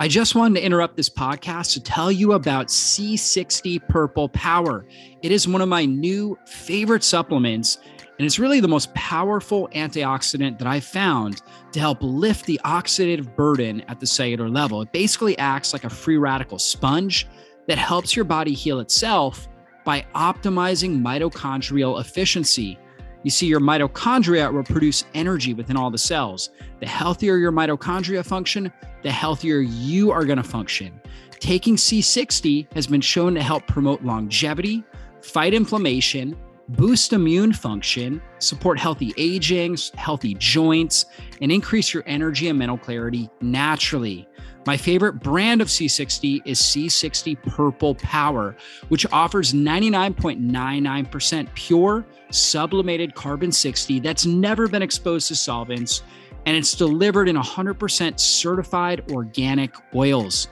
[0.00, 4.84] I just wanted to interrupt this podcast to tell you about C60 Purple Power.
[5.22, 7.78] It is one of my new favorite supplements
[8.18, 13.34] and it's really the most powerful antioxidant that I've found to help lift the oxidative
[13.34, 14.82] burden at the cellular level.
[14.82, 17.26] It basically acts like a free radical sponge
[17.66, 19.48] that helps your body heal itself
[19.84, 22.78] by optimizing mitochondrial efficiency.
[23.24, 26.50] You see, your mitochondria will produce energy within all the cells.
[26.80, 28.70] The healthier your mitochondria function,
[29.02, 31.00] the healthier you are going to function.
[31.40, 34.84] Taking C60 has been shown to help promote longevity,
[35.22, 36.36] fight inflammation,
[36.68, 41.06] boost immune function, support healthy aging, healthy joints,
[41.40, 44.28] and increase your energy and mental clarity naturally.
[44.66, 48.56] My favorite brand of C60 is C60 Purple Power,
[48.88, 56.02] which offers 99.99% pure sublimated carbon 60 that's never been exposed to solvents,
[56.46, 60.48] and it's delivered in 100% certified organic oils.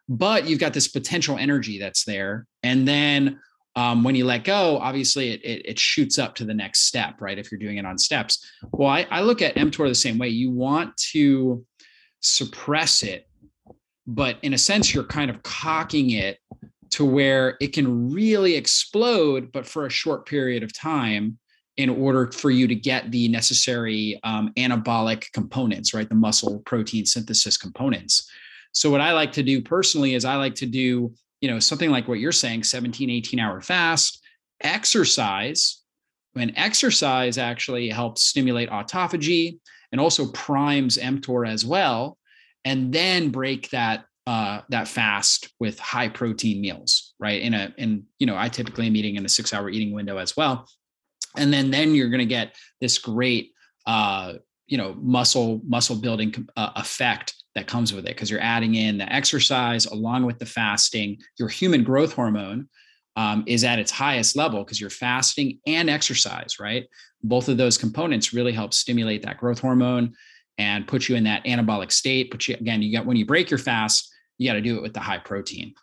[0.07, 3.39] but you've got this potential energy that's there, and then
[3.75, 7.21] um, when you let go, obviously it, it, it shoots up to the next step,
[7.21, 7.39] right?
[7.39, 8.45] If you're doing it on steps.
[8.71, 10.29] Well, I, I look at mTOR the same way.
[10.29, 11.65] You want to
[12.19, 13.27] suppress it,
[14.05, 16.39] but in a sense, you're kind of cocking it
[16.91, 21.37] to where it can really explode, but for a short period of time
[21.77, 26.09] in order for you to get the necessary um, anabolic components, right?
[26.09, 28.29] The muscle protein synthesis components.
[28.73, 31.89] So, what I like to do personally is I like to do, you know, something
[31.89, 34.23] like what you're saying 17, 18 hour fast,
[34.61, 35.79] exercise.
[36.33, 39.59] When exercise actually helps stimulate autophagy
[39.91, 42.17] and also primes mTOR as well,
[42.63, 47.41] and then break that uh, that fast with high protein meals, right?
[47.41, 50.17] In a, in, you know, I typically am eating in a six hour eating window
[50.17, 50.69] as well.
[51.35, 53.51] And then, then you're going to get this great,
[53.87, 54.33] uh,
[54.67, 58.97] you know, muscle, muscle building uh, effect that comes with it because you're adding in
[58.97, 61.17] the exercise along with the fasting.
[61.37, 62.69] Your human growth hormone
[63.15, 66.87] um, is at its highest level because you're fasting and exercise, right?
[67.23, 70.13] Both of those components really help stimulate that growth hormone
[70.57, 72.31] and put you in that anabolic state.
[72.31, 74.81] But you, again, you got when you break your fast, you got to do it
[74.81, 75.73] with the high protein.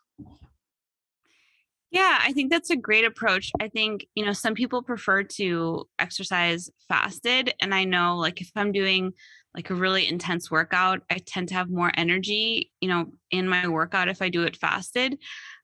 [1.90, 3.50] Yeah, I think that's a great approach.
[3.60, 7.54] I think, you know, some people prefer to exercise fasted.
[7.60, 9.14] And I know, like, if I'm doing
[9.58, 13.66] like a really intense workout, I tend to have more energy, you know, in my
[13.66, 15.18] workout if I do it fasted.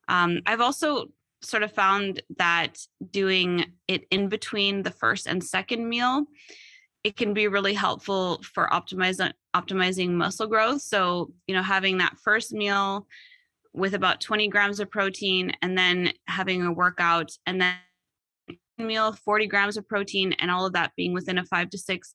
[0.08, 1.06] Um, I've also
[1.42, 2.80] sort of found that
[3.12, 6.24] doing it in between the first and second meal
[7.04, 10.82] it can be really helpful for optimizing optimizing muscle growth.
[10.82, 13.06] So, you know, having that first meal
[13.74, 17.76] with about 20 grams of protein and then having a workout and then
[18.78, 22.14] meal 40 grams of protein and all of that being within a five to six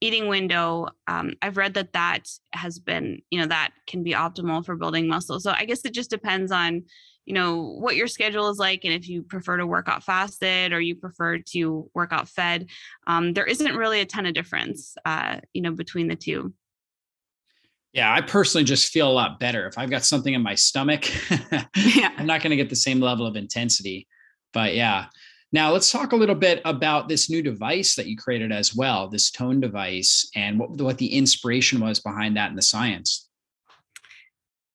[0.00, 4.64] eating window um, i've read that that has been you know that can be optimal
[4.64, 5.40] for building muscle.
[5.40, 6.84] So i guess it just depends on
[7.24, 10.72] you know what your schedule is like and if you prefer to work out fasted
[10.72, 12.68] or you prefer to work out fed
[13.06, 16.52] um, there isn't really a ton of difference uh, you know between the two.
[17.92, 19.66] Yeah i personally just feel a lot better.
[19.66, 21.10] If i've got something in my stomach
[21.76, 22.10] yeah.
[22.18, 24.06] i'm not going to get the same level of intensity.
[24.52, 25.06] But yeah
[25.54, 29.08] now let's talk a little bit about this new device that you created as well
[29.08, 33.28] this tone device and what, what the inspiration was behind that and the science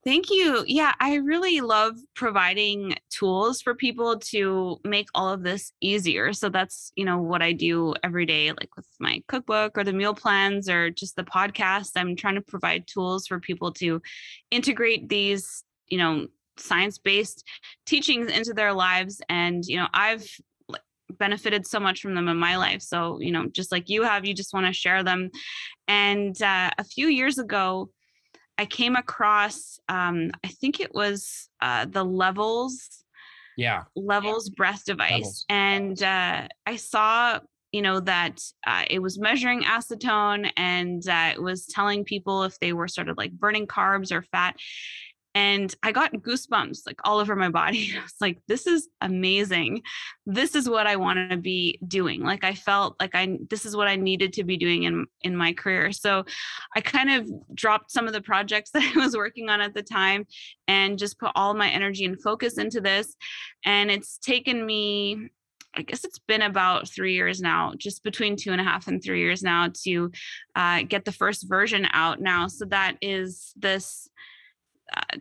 [0.06, 0.64] Thank you.
[0.66, 6.32] Yeah, I really love providing tools for people to make all of this easier.
[6.32, 9.92] So that's, you know, what I do every day, like with my cookbook or the
[9.92, 11.92] meal plans or just the podcast.
[11.98, 14.02] I'm trying to provide tools for people to
[14.52, 17.46] integrate these, you know, science based
[17.86, 19.22] teachings into their lives.
[19.28, 20.26] And, you know, I've
[21.20, 22.82] benefited so much from them in my life.
[22.82, 25.30] So, you know, just like you have, you just want to share them.
[25.88, 27.90] And uh, a few years ago,
[28.58, 33.06] I came across, um, I think it was uh, the Levels,
[33.58, 35.46] yeah, Levels breath device, levels.
[35.50, 37.40] and uh, I saw,
[37.72, 42.60] you know, that uh, it was measuring acetone and uh, it was telling people if
[42.60, 44.56] they were sort of like burning carbs or fat
[45.36, 47.94] and I got goosebumps like all over my body.
[47.98, 49.84] I was like, this is amazing.
[50.26, 52.24] This is what I want to be doing.
[52.24, 55.36] Like I felt like I this is what I needed to be doing in in
[55.36, 55.92] my career.
[55.92, 56.26] So
[56.76, 59.84] I kind of dropped some of the projects that I was working on at the
[59.84, 60.26] time
[60.68, 63.16] and just put all my energy and focus into this.
[63.66, 65.30] And it's taken me
[65.76, 69.04] I guess it's been about three years now, just between two and a half and
[69.04, 70.12] three years now to
[70.56, 72.48] uh, get the first version out now.
[72.48, 74.09] So that is this
[74.96, 75.18] uh,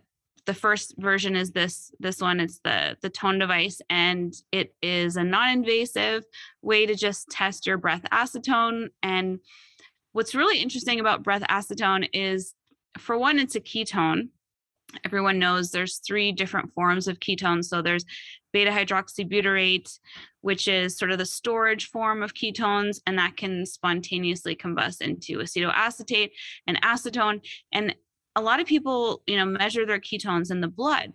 [0.49, 5.17] the first version is this this one it's the the tone device and it is
[5.17, 6.25] a non-invasive
[6.63, 9.41] way to just test your breath acetone and
[10.13, 12.55] what's really interesting about breath acetone is
[12.99, 14.29] for one it's a ketone.
[15.05, 18.07] Everyone knows there's three different forms of ketones so there's
[18.51, 19.99] beta hydroxybutyrate
[20.41, 25.39] which is sort of the storage form of ketones and that can spontaneously combust into
[25.39, 26.31] acetoacetate
[26.67, 27.41] and acetone
[27.71, 27.95] and
[28.39, 31.13] a lot of people, you know, measure their ketones in the blood.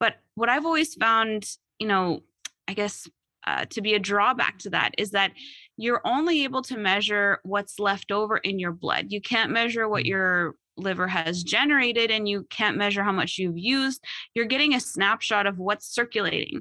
[0.00, 1.46] But what I've always found,
[1.78, 2.20] you know,
[2.66, 3.08] I guess
[3.46, 5.32] uh, to be a drawback to that is that
[5.76, 9.06] you're only able to measure what's left over in your blood.
[9.10, 10.08] You can't measure what mm.
[10.08, 14.04] your liver has generated and you can't measure how much you've used
[14.34, 16.60] you're getting a snapshot of what's circulating.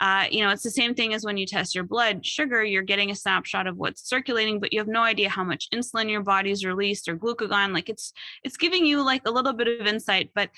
[0.00, 2.82] Uh, you know it's the same thing as when you test your blood sugar you're
[2.82, 6.22] getting a snapshot of what's circulating but you have no idea how much insulin your
[6.22, 8.12] body's released or glucagon like it's
[8.42, 10.50] it's giving you like a little bit of insight but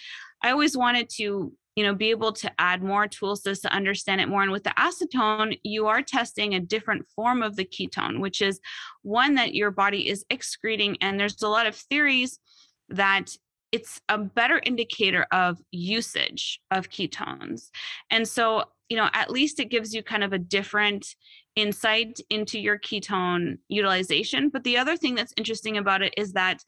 [0.43, 4.21] i always wanted to you know be able to add more tools to, to understand
[4.21, 8.21] it more and with the acetone you are testing a different form of the ketone
[8.21, 8.61] which is
[9.03, 12.41] one that your body is excreting and there's a lot of theories
[12.89, 13.37] that
[13.73, 17.71] it's a better indicator of usage of ketones
[18.11, 21.15] and so you know at least it gives you kind of a different
[21.57, 26.63] insight into your ketone utilization but the other thing that's interesting about it is that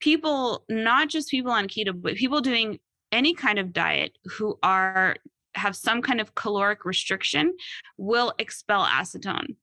[0.00, 2.78] people not just people on keto but people doing
[3.12, 5.16] any kind of diet who are
[5.54, 7.54] have some kind of caloric restriction
[7.98, 9.56] will expel acetone.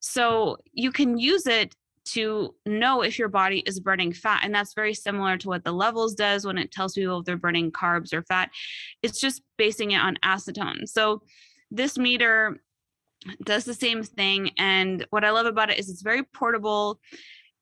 [0.00, 1.74] So you can use it
[2.12, 4.40] to know if your body is burning fat.
[4.42, 7.36] And that's very similar to what the levels does when it tells people if they're
[7.36, 8.50] burning carbs or fat.
[9.02, 10.88] It's just basing it on acetone.
[10.88, 11.22] So
[11.70, 12.60] this meter
[13.44, 14.50] does the same thing.
[14.58, 17.00] And what I love about it is it's very portable.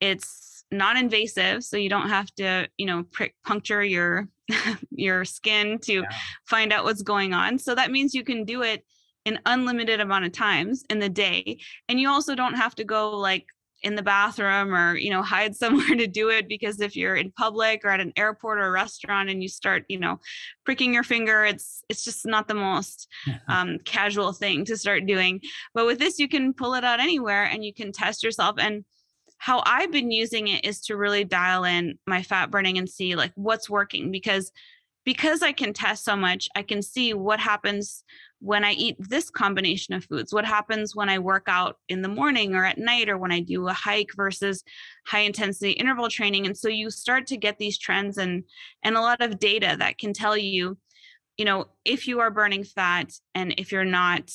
[0.00, 4.28] It's non-invasive, so you don't have to, you know, prick, puncture your
[4.90, 6.08] your skin to yeah.
[6.46, 7.58] find out what's going on.
[7.58, 8.84] So that means you can do it
[9.26, 13.10] an unlimited amount of times in the day and you also don't have to go
[13.10, 13.46] like
[13.82, 17.30] in the bathroom or you know hide somewhere to do it because if you're in
[17.32, 20.18] public or at an airport or a restaurant and you start you know
[20.64, 23.08] pricking your finger it's it's just not the most
[23.48, 25.40] um, casual thing to start doing.
[25.74, 28.56] But with this you can pull it out anywhere and you can test yourself.
[28.58, 28.84] And
[29.38, 33.14] how I've been using it is to really dial in my fat burning and see
[33.14, 34.50] like what's working because
[35.08, 38.04] because I can test so much, I can see what happens
[38.40, 40.34] when I eat this combination of foods.
[40.34, 43.40] What happens when I work out in the morning or at night or when I
[43.40, 44.62] do a hike versus
[45.06, 46.44] high intensity interval training.
[46.44, 48.44] And so you start to get these trends and
[48.82, 50.76] and a lot of data that can tell you,
[51.38, 54.30] you know, if you are burning fat and if you're not,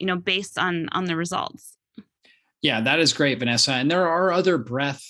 [0.00, 1.76] you know, based on on the results.
[2.60, 3.74] Yeah, that is great, Vanessa.
[3.74, 5.04] And there are other breath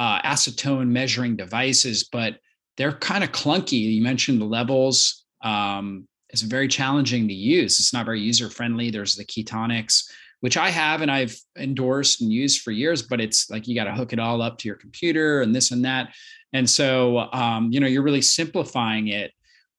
[0.00, 2.40] uh, acetone measuring devices, but
[2.76, 3.94] they're kind of clunky.
[3.94, 5.24] You mentioned the levels.
[5.42, 7.78] Um, it's very challenging to use.
[7.78, 8.90] It's not very user friendly.
[8.90, 10.10] There's the Ketonix,
[10.40, 13.84] which I have and I've endorsed and used for years, but it's like you got
[13.84, 16.14] to hook it all up to your computer and this and that.
[16.54, 19.32] And so, um, you know, you're really simplifying it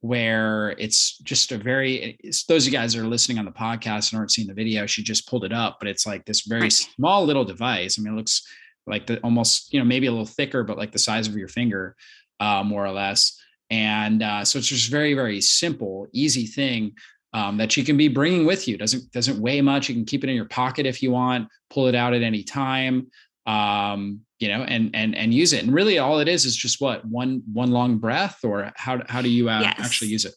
[0.04, 2.20] where it's just a very
[2.50, 4.86] those of you guys that are listening on the podcast and aren't seeing the video
[4.86, 8.12] she just pulled it up but it's like this very small little device i mean
[8.12, 8.46] it looks
[8.86, 11.48] like the almost you know maybe a little thicker but like the size of your
[11.48, 11.96] finger
[12.40, 16.92] uh, more or less and uh, so it's just very very simple easy thing
[17.34, 20.24] um, that you can be bringing with you doesn't doesn't weigh much you can keep
[20.24, 23.08] it in your pocket if you want pull it out at any time
[23.46, 25.64] um, you know, and and and use it.
[25.64, 29.22] And really, all it is is just what one one long breath, or how how
[29.22, 29.76] do you uh, yes.
[29.78, 30.36] actually use it?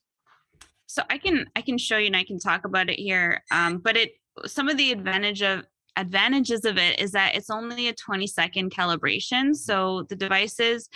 [0.86, 3.42] So I can I can show you and I can talk about it here.
[3.50, 4.12] Um, but it
[4.44, 5.64] some of the advantage of
[5.96, 9.54] advantages of it is that it's only a 20 second calibration.
[9.54, 10.88] So the devices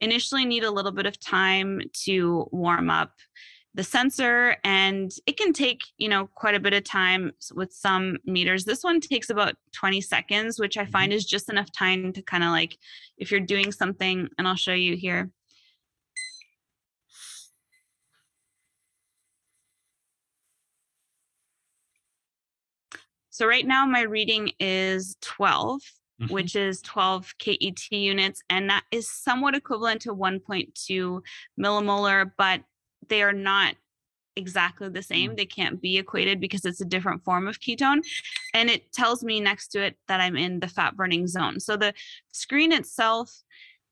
[0.00, 3.12] initially need a little bit of time to warm up
[3.74, 8.16] the sensor and it can take you know quite a bit of time with some
[8.24, 11.16] meters this one takes about 20 seconds which i find mm-hmm.
[11.16, 12.76] is just enough time to kind of like
[13.18, 15.30] if you're doing something and i'll show you here
[23.38, 25.80] so right now my reading is 12
[26.20, 26.34] Mm-hmm.
[26.34, 31.20] which is 12 KET units, and that is somewhat equivalent to 1.2
[31.60, 32.60] millimolar, but
[33.06, 33.76] they are not
[34.34, 35.30] exactly the same.
[35.30, 35.36] Mm.
[35.36, 38.00] They can't be equated because it's a different form of ketone.
[38.52, 41.60] And it tells me next to it that I'm in the fat burning zone.
[41.60, 41.94] So the
[42.32, 43.44] screen itself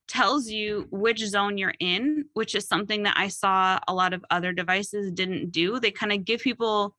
[0.09, 4.25] tells you which zone you're in, which is something that I saw a lot of
[4.31, 5.81] other devices didn't do.
[5.81, 6.97] They kind of give people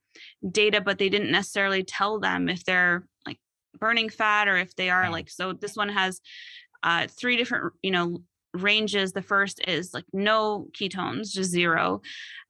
[0.52, 3.40] data, but they didn't necessarily tell them if they're like
[3.80, 6.20] burning fat or if they are like, so this one has
[6.84, 8.20] uh, three different, you know,
[8.54, 9.14] ranges.
[9.14, 12.02] The first is like no ketones, just zero.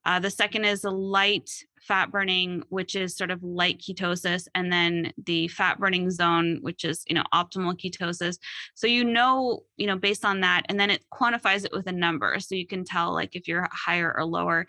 [0.08, 1.52] Uh, the second is a light
[1.82, 6.86] fat burning, which is sort of light ketosis, and then the fat burning zone, which
[6.86, 8.38] is you know optimal ketosis.
[8.74, 11.92] So you know, you know, based on that, and then it quantifies it with a
[11.92, 14.66] number, so you can tell like if you're higher or lower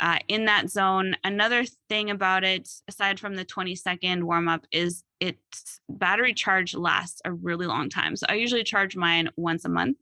[0.00, 1.14] uh, in that zone.
[1.24, 6.74] Another thing about it, aside from the 20 second warm up, is its battery charge
[6.74, 8.16] lasts a really long time.
[8.16, 9.98] So I usually charge mine once a month.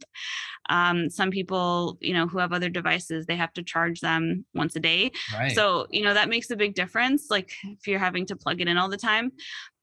[0.70, 4.76] Um, some people, you know, who have other devices, they have to charge them once
[4.76, 5.11] a day.
[5.34, 5.55] Right.
[5.55, 7.26] So, you know, that makes a big difference.
[7.30, 9.32] Like if you're having to plug it in all the time.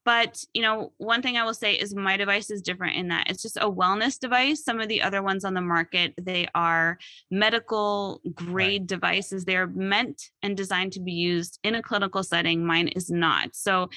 [0.06, 3.28] But you know one thing i will say is my device is different in that
[3.28, 6.96] it's just a wellness device some of the other ones on the market they are
[7.30, 8.86] medical grade right.
[8.86, 13.54] devices they're meant and designed to be used in a clinical setting mine is not
[13.54, 13.90] so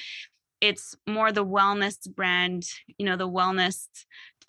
[0.60, 2.66] it's more the wellness brand
[2.98, 3.88] you know the wellness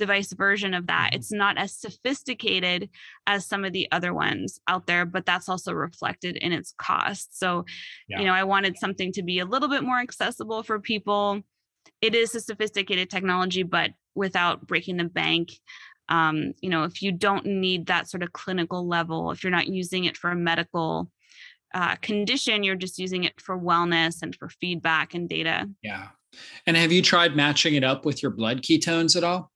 [0.00, 1.10] device version of that.
[1.10, 1.16] Mm-hmm.
[1.20, 2.88] It's not as sophisticated
[3.28, 7.38] as some of the other ones out there, but that's also reflected in its cost.
[7.38, 7.66] So,
[8.08, 8.18] yeah.
[8.18, 11.42] you know, I wanted something to be a little bit more accessible for people.
[12.00, 15.52] It is a sophisticated technology, but without breaking the bank.
[16.08, 19.68] Um, you know, if you don't need that sort of clinical level, if you're not
[19.68, 21.10] using it for a medical
[21.72, 25.68] uh, condition, you're just using it for wellness and for feedback and data.
[25.82, 26.08] Yeah.
[26.66, 29.52] And have you tried matching it up with your blood ketones at all?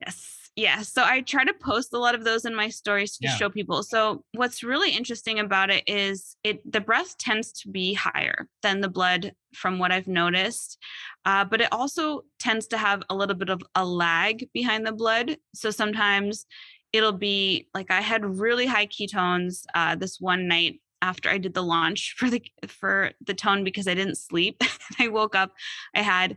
[0.00, 0.33] Yes.
[0.56, 0.82] Yeah.
[0.82, 3.34] So I try to post a lot of those in my stories to yeah.
[3.34, 3.82] show people.
[3.82, 8.80] So what's really interesting about it is it the breath tends to be higher than
[8.80, 10.78] the blood from what I've noticed.
[11.24, 14.92] Uh, but it also tends to have a little bit of a lag behind the
[14.92, 15.36] blood.
[15.54, 16.46] So sometimes
[16.92, 21.52] it'll be like I had really high ketones uh, this one night after I did
[21.52, 24.62] the launch for the for the tone because I didn't sleep.
[24.98, 25.52] I woke up,
[25.94, 26.36] I had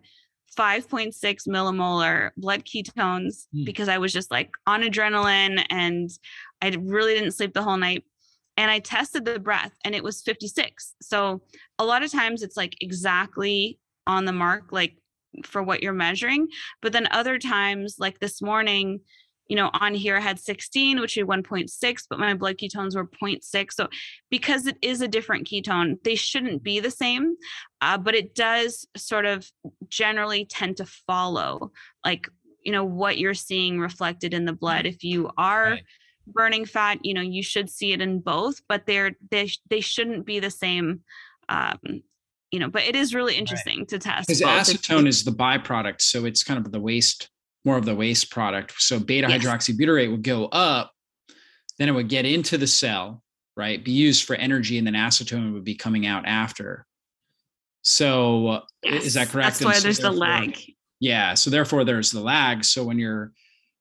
[0.57, 3.65] 5.6 millimolar blood ketones mm.
[3.65, 6.09] because I was just like on adrenaline and
[6.61, 8.03] I really didn't sleep the whole night.
[8.59, 10.95] And I tested the breath and it was 56.
[11.01, 11.41] So
[11.77, 14.97] a lot of times it's like exactly on the mark, like
[15.43, 16.47] for what you're measuring.
[16.81, 19.01] But then other times, like this morning,
[19.47, 23.07] you know, on here I had 16, which is 1.6, but my blood ketones were
[23.07, 23.71] 0.6.
[23.71, 23.87] So
[24.29, 27.35] because it is a different ketone, they shouldn't be the same,
[27.81, 29.49] uh, but it does sort of
[29.87, 31.71] generally tend to follow
[32.05, 32.27] like,
[32.63, 34.85] you know, what you're seeing reflected in the blood.
[34.85, 35.83] If you are right.
[36.27, 40.25] burning fat, you know, you should see it in both, but they're, they, they shouldn't
[40.25, 41.01] be the same.
[41.47, 42.03] Um,
[42.51, 43.87] you know, but it is really interesting right.
[43.89, 44.27] to test.
[44.27, 46.01] Because acetone is the byproduct.
[46.01, 47.29] So it's kind of the waste
[47.67, 48.73] more of the waste product.
[48.81, 49.43] So beta yes.
[49.43, 50.93] hydroxybutyrate would go up,
[51.77, 53.21] then it would get into the cell,
[53.57, 53.83] right?
[53.83, 56.85] Be used for energy, and then acetone would be coming out after.
[57.81, 59.05] So yes.
[59.05, 59.59] is that correct?
[59.59, 60.57] That's why so there's the lag.
[61.01, 61.33] Yeah.
[61.33, 62.63] So therefore there's the lag.
[62.63, 63.33] So when your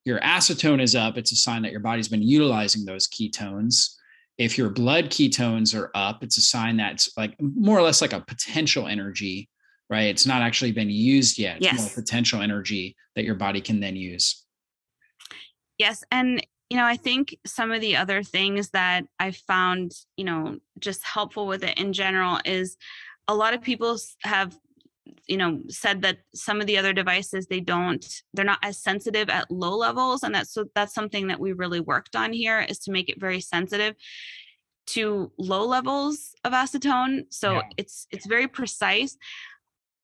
[0.04, 3.94] your acetone is up, it's a sign that your body's been utilizing those ketones.
[4.36, 8.12] If your blood ketones are up, it's a sign that's like more or less like
[8.12, 9.48] a potential energy
[9.88, 10.06] right?
[10.06, 11.60] It's not actually been used yet.
[11.60, 11.78] Yes.
[11.78, 14.44] more potential energy that your body can then use.
[15.78, 16.02] Yes.
[16.10, 20.58] And, you know, I think some of the other things that I found, you know,
[20.78, 22.76] just helpful with it in general is
[23.28, 24.56] a lot of people have
[25.28, 29.28] you know said that some of the other devices they don't they're not as sensitive
[29.28, 32.78] at low levels and that's so that's something that we really worked on here is
[32.78, 33.94] to make it very sensitive
[34.86, 37.62] to low levels of acetone so yeah.
[37.76, 39.16] it's it's very precise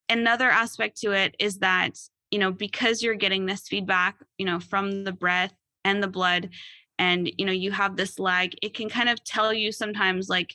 [0.09, 1.99] another aspect to it is that
[2.31, 6.51] you know because you're getting this feedback you know from the breath and the blood
[6.99, 10.55] and you know you have this lag it can kind of tell you sometimes like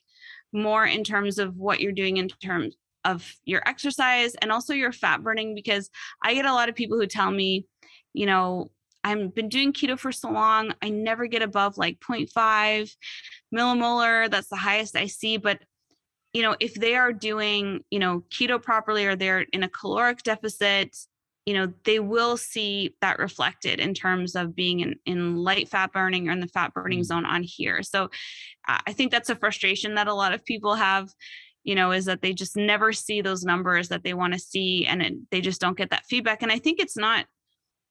[0.53, 2.75] more in terms of what you're doing in terms
[3.05, 5.89] of your exercise and also your fat burning because
[6.23, 7.65] i get a lot of people who tell me
[8.13, 8.69] you know
[9.03, 12.91] i've been doing keto for so long i never get above like 0.5
[13.53, 15.59] millimolar that's the highest i see but
[16.37, 20.21] you know if they are doing you know keto properly or they're in a caloric
[20.21, 20.95] deficit
[21.47, 25.91] you know they will see that reflected in terms of being in, in light fat
[25.91, 27.05] burning or in the fat burning mm.
[27.05, 28.07] zone on here so
[28.67, 31.09] i think that's a frustration that a lot of people have
[31.63, 34.85] you know is that they just never see those numbers that they want to see
[34.85, 37.25] and it, they just don't get that feedback and i think it's not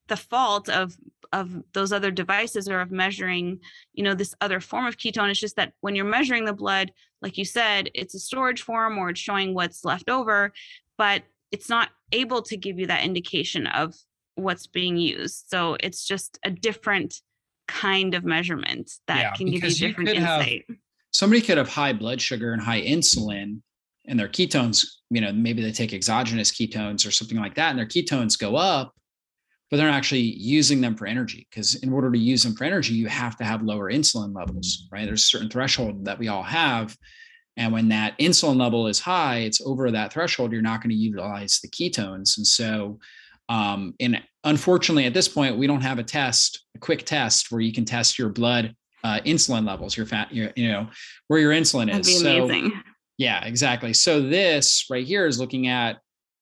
[0.07, 0.95] the fault of
[1.33, 3.59] of those other devices or of measuring
[3.93, 6.91] you know this other form of ketone it's just that when you're measuring the blood
[7.21, 10.51] like you said it's a storage form or it's showing what's left over
[10.97, 13.95] but it's not able to give you that indication of
[14.37, 15.45] what's being used.
[15.49, 17.21] So it's just a different
[17.67, 20.77] kind of measurement that yeah, can give you different you insight have,
[21.11, 23.59] somebody could have high blood sugar and high insulin
[24.05, 27.77] and their ketones you know maybe they take exogenous ketones or something like that and
[27.77, 28.93] their ketones go up
[29.69, 32.63] but they're not actually using them for energy because in order to use them for
[32.63, 35.05] energy you have to have lower insulin levels right?
[35.05, 36.95] There's a certain threshold that we all have
[37.57, 40.95] and when that insulin level is high it's over that threshold you're not going to
[40.95, 42.99] utilize the ketones and so
[43.49, 47.61] um, and unfortunately at this point we don't have a test a quick test where
[47.61, 50.87] you can test your blood uh, insulin levels your fat your, you know
[51.27, 52.21] where your insulin That'd is.
[52.21, 52.73] so amazing.
[53.17, 53.93] yeah exactly.
[53.93, 55.97] So this right here is looking at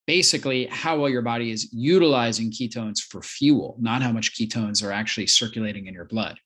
[0.07, 4.91] basically how well your body is utilizing ketones for fuel, not how much ketones are
[4.91, 6.39] actually circulating in your blood.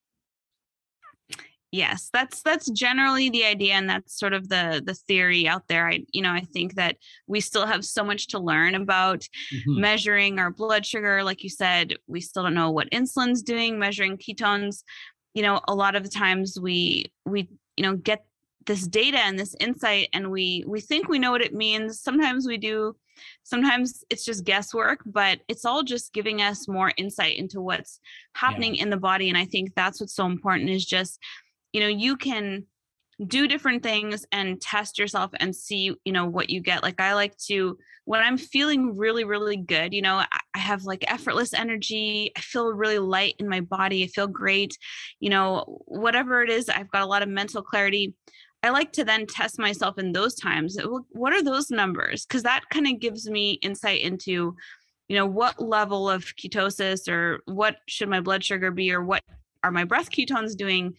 [1.71, 5.87] yes that's that's generally the idea and that's sort of the the theory out there
[5.87, 6.95] i you know i think that
[7.27, 9.19] we still have so much to learn about
[9.53, 9.79] mm-hmm.
[9.79, 14.17] measuring our blood sugar like you said we still don't know what insulin's doing measuring
[14.17, 14.83] ketones
[15.33, 17.47] you know a lot of the times we we
[17.77, 18.25] you know get
[18.65, 22.47] this data and this insight and we we think we know what it means sometimes
[22.47, 22.95] we do
[23.43, 27.99] sometimes it's just guesswork but it's all just giving us more insight into what's
[28.35, 28.83] happening yeah.
[28.83, 31.19] in the body and i think that's what's so important is just
[31.73, 32.65] you know you can
[33.27, 37.13] do different things and test yourself and see you know what you get like i
[37.13, 42.31] like to when i'm feeling really really good you know i have like effortless energy
[42.37, 44.77] i feel really light in my body i feel great
[45.19, 48.13] you know whatever it is i've got a lot of mental clarity
[48.63, 50.77] i like to then test myself in those times
[51.11, 54.55] what are those numbers because that kind of gives me insight into
[55.07, 59.23] you know what level of ketosis or what should my blood sugar be or what
[59.63, 60.95] are my breath ketones doing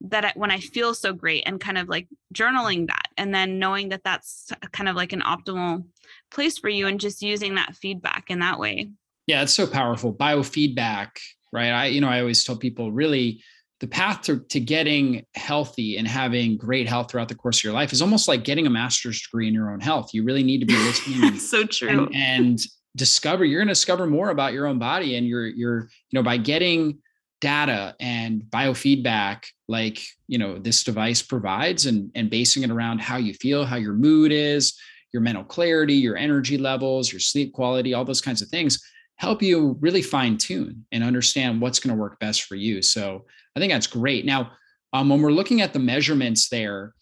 [0.00, 3.88] that when I feel so great and kind of like journaling that and then knowing
[3.88, 5.84] that that's kind of like an optimal
[6.30, 8.90] place for you and just using that feedback in that way.
[9.26, 10.12] Yeah, it's so powerful.
[10.12, 11.10] Biofeedback,
[11.52, 11.70] right?
[11.70, 13.42] I, you know, I always tell people really
[13.80, 17.72] the path to, to getting healthy and having great health throughout the course of your
[17.72, 20.14] life is almost like getting a master's degree in your own health.
[20.14, 21.38] You really need to be listening.
[21.38, 21.88] so true.
[21.88, 22.60] And, and
[22.96, 26.22] discover, you're going to discover more about your own body and you're, you're, you know,
[26.22, 26.98] by getting
[27.44, 33.18] data and biofeedback like you know this device provides and and basing it around how
[33.18, 34.78] you feel how your mood is
[35.12, 38.82] your mental clarity your energy levels your sleep quality all those kinds of things
[39.16, 43.26] help you really fine tune and understand what's going to work best for you so
[43.56, 44.24] i think that's great.
[44.24, 44.52] Now
[44.92, 46.94] um, when we're looking at the measurements there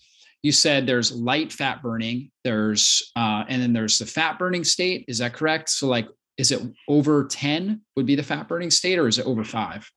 [0.43, 5.05] you said there's light fat burning there's uh, and then there's the fat burning state.
[5.09, 5.71] Is that correct?
[5.71, 9.27] So like is it over 10 would be the fat burning state or is it
[9.27, 9.89] over five?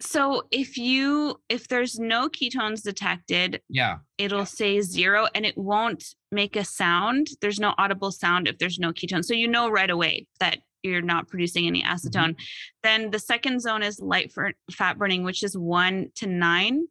[0.00, 6.04] So if you if there's no ketones detected, yeah, it'll say zero and it won't
[6.30, 7.28] make a sound.
[7.40, 9.24] There's no audible sound if there's no ketones.
[9.24, 10.58] So you know right away that
[10.88, 12.30] you're not producing any acetone.
[12.30, 12.42] Mm-hmm.
[12.82, 16.86] Then the second zone is light for fat burning, which is one to nine.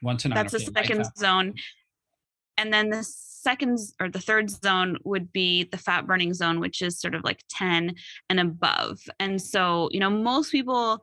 [0.00, 0.36] One to nine.
[0.36, 1.54] That's the second zone.
[2.56, 6.82] And then the second or the third zone would be the fat burning zone, which
[6.82, 7.94] is sort of like 10
[8.28, 9.00] and above.
[9.20, 11.02] And so, you know, most people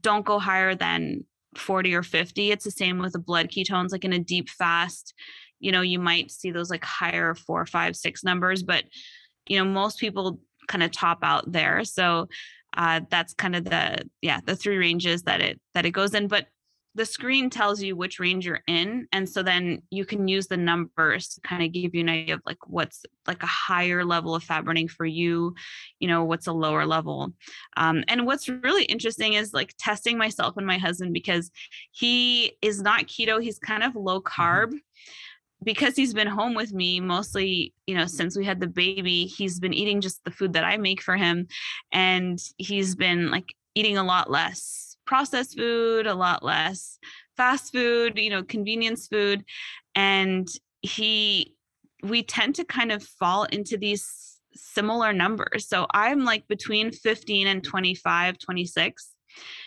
[0.00, 1.24] don't go higher than
[1.56, 2.50] 40 or 50.
[2.50, 5.14] It's the same with the blood ketones, like in a deep fast,
[5.60, 8.84] you know, you might see those like higher four, five, six numbers, but
[9.46, 11.84] you know, most people kind of top out there.
[11.84, 12.28] So
[12.76, 16.28] uh, that's kind of the yeah the three ranges that it that it goes in.
[16.28, 16.46] But
[16.94, 20.56] the screen tells you which range you're in and so then you can use the
[20.56, 24.34] numbers to kind of give you an idea of like what's like a higher level
[24.34, 25.54] of fat burning for you
[26.00, 27.32] you know what's a lower level
[27.76, 31.50] um, and what's really interesting is like testing myself and my husband because
[31.92, 34.76] he is not keto he's kind of low mm-hmm.
[35.62, 39.60] Because he's been home with me mostly you know since we had the baby he's
[39.60, 41.46] been eating just the food that i make for him
[41.92, 46.98] and he's been like eating a lot less processed food, a lot less
[47.36, 49.44] fast food, you know, convenience food.
[49.96, 50.48] And
[50.82, 51.56] he,
[52.04, 55.66] we tend to kind of fall into these similar numbers.
[55.68, 59.10] So I'm like between 15 and 25, 26.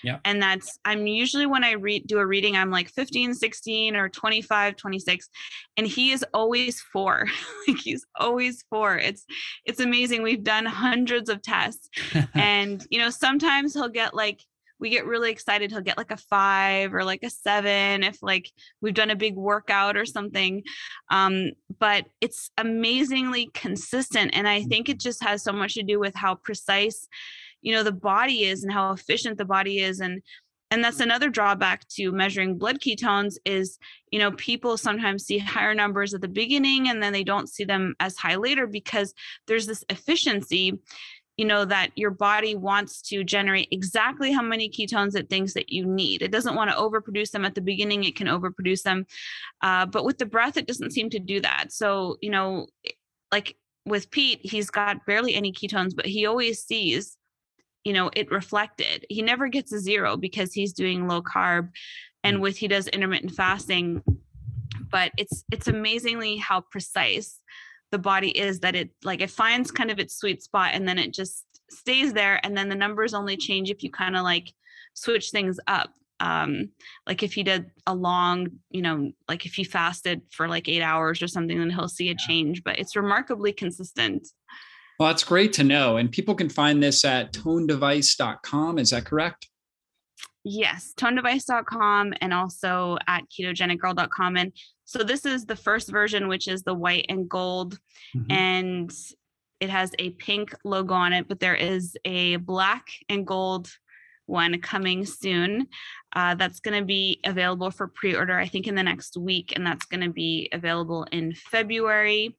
[0.04, 0.20] Yeah.
[0.26, 4.10] And that's I'm usually when I read do a reading I'm like 15, 16 or
[4.10, 5.30] 25, 26
[5.78, 7.26] and he is always 4.
[7.68, 8.98] like he's always 4.
[8.98, 9.26] It's
[9.66, 10.24] it's amazing.
[10.24, 11.90] We've done hundreds of tests
[12.34, 14.40] and you know sometimes he'll get like
[14.84, 18.52] we get really excited he'll get like a five or like a seven if like
[18.82, 20.62] we've done a big workout or something
[21.10, 26.00] um, but it's amazingly consistent and i think it just has so much to do
[26.00, 27.08] with how precise
[27.64, 30.00] you know the body is and how efficient the body is.
[30.00, 30.22] And
[30.70, 33.78] and that's another drawback to measuring blood ketones is
[34.12, 37.64] you know people sometimes see higher numbers at the beginning and then they don't see
[37.64, 39.14] them as high later because
[39.48, 40.80] there's this efficiency
[41.38, 45.72] you know that your body wants to generate exactly how many ketones it thinks that
[45.72, 46.22] you need.
[46.22, 49.06] It doesn't want to overproduce them at the beginning it can overproduce them
[49.62, 51.72] uh, but with the breath it doesn't seem to do that.
[51.72, 52.68] So you know
[53.32, 53.56] like
[53.86, 57.18] with pete he's got barely any ketones but he always sees
[57.84, 59.06] you know it reflected.
[59.10, 61.70] He never gets a zero because he's doing low carb
[62.24, 62.42] and mm.
[62.42, 64.02] with he does intermittent fasting
[64.94, 67.40] but it's it's amazingly how precise
[67.92, 70.98] the body is that it like it finds kind of its sweet spot and then
[70.98, 74.54] it just stays there and then the numbers only change if you kind of like
[74.94, 75.92] switch things up.
[76.20, 76.70] Um
[77.08, 80.84] like if he did a long you know like if he fasted for like eight
[80.84, 84.28] hours or something then he'll see a change but it's remarkably consistent
[85.00, 89.48] well that's great to know and people can find this at tonedevice.com is that correct
[90.46, 94.36] Yes, tonedevice.com and also at ketogenicgirl.com.
[94.38, 94.52] And
[94.84, 97.80] so this is the first version, which is the white and gold.
[98.16, 98.32] Mm-hmm.
[98.32, 98.94] And
[99.62, 103.70] it has a pink logo on it, but there is a black and gold
[104.26, 105.68] one coming soon.
[106.14, 109.54] Uh, that's going to be available for pre order, I think, in the next week.
[109.56, 112.36] And that's going to be available in February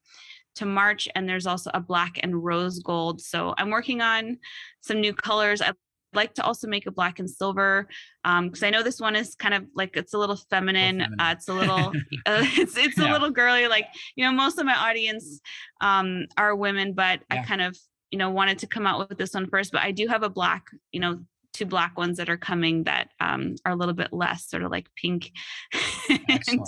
[0.55, 1.07] to March.
[1.15, 3.21] And there's also a black and rose gold.
[3.21, 4.37] So I'm working on
[4.81, 5.61] some new colors.
[5.61, 5.75] I'd
[6.13, 7.87] like to also make a black and silver
[8.23, 10.99] because um, I know this one is kind of like it's a little feminine.
[10.99, 11.19] feminine.
[11.19, 11.87] Uh, it's a little,
[12.25, 13.11] uh, it's it's yeah.
[13.11, 13.67] a little girly.
[13.67, 15.41] Like you know, most of my audience
[15.81, 17.41] um, are women, but yeah.
[17.41, 17.77] I kind of
[18.11, 19.71] you know wanted to come out with this one first.
[19.71, 21.19] But I do have a black, you know,
[21.55, 24.71] two black ones that are coming that um, are a little bit less sort of
[24.71, 25.31] like pink
[26.09, 26.65] and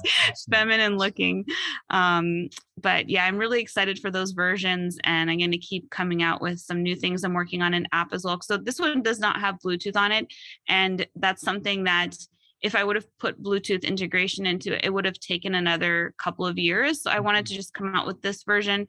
[0.49, 1.45] feminine looking.
[1.89, 2.47] Um,
[2.81, 6.41] but yeah, I'm really excited for those versions and I'm going to keep coming out
[6.41, 7.23] with some new things.
[7.23, 8.39] I'm working on an app as well.
[8.41, 10.33] So this one does not have Bluetooth on it.
[10.69, 12.15] And that's something that
[12.61, 16.45] if I would have put Bluetooth integration into it, it would have taken another couple
[16.45, 17.03] of years.
[17.03, 17.51] So I wanted mm-hmm.
[17.51, 18.87] to just come out with this version.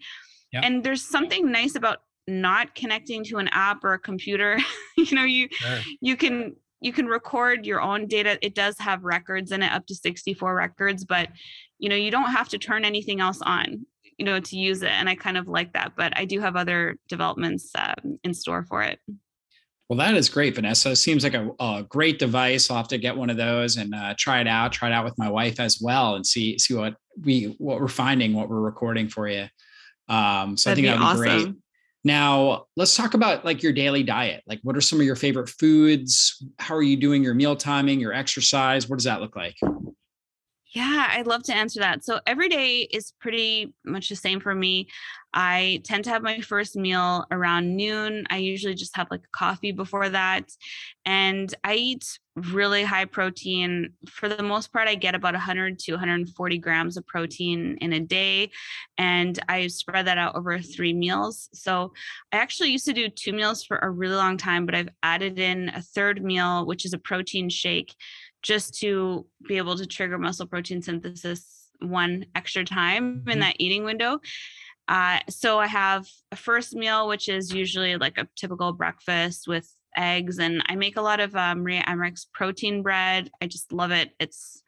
[0.52, 0.64] Yep.
[0.64, 1.98] And there's something nice about
[2.28, 4.58] not connecting to an app or a computer
[4.96, 5.78] you know you sure.
[6.00, 8.38] you can you can record your own data.
[8.40, 11.28] It does have records in it up to 64 records but
[11.78, 13.86] you know you don't have to turn anything else on
[14.18, 16.56] you know to use it and i kind of like that but i do have
[16.56, 18.98] other developments um, in store for it.
[19.88, 20.90] Well that is great vanessa.
[20.90, 22.70] It seems like a, a great device.
[22.70, 25.04] I'll have to get one of those and uh, try it out try it out
[25.04, 28.60] with my wife as well and see see what we what we're finding what we're
[28.60, 29.46] recording for you.
[30.08, 31.44] Um so That'd i think that'd be awesome.
[31.44, 31.62] great
[32.08, 34.42] now, let's talk about like your daily diet.
[34.48, 36.44] Like, what are some of your favorite foods?
[36.58, 38.88] How are you doing your meal timing, your exercise?
[38.88, 39.54] What does that look like?
[40.74, 42.04] Yeah, I'd love to answer that.
[42.04, 44.88] So every day is pretty much the same for me.
[45.32, 48.26] I tend to have my first meal around noon.
[48.28, 50.50] I usually just have like a coffee before that.
[51.06, 53.92] And I eat really high protein.
[54.08, 58.00] For the most part, I get about 100 to 140 grams of protein in a
[58.00, 58.50] day.
[58.96, 61.48] And I spread that out over three meals.
[61.52, 61.92] So
[62.32, 65.38] I actually used to do two meals for a really long time, but I've added
[65.38, 67.94] in a third meal, which is a protein shake,
[68.42, 73.40] just to be able to trigger muscle protein synthesis one extra time in mm-hmm.
[73.40, 74.20] that eating window.
[74.88, 79.70] Uh, so I have a first meal, which is usually like a typical breakfast with
[79.98, 83.30] eggs, and I make a lot of um, Maria Emmerich's protein bread.
[83.42, 84.12] I just love it.
[84.18, 84.62] It's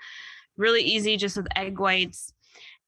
[0.56, 2.34] really easy, just with egg whites.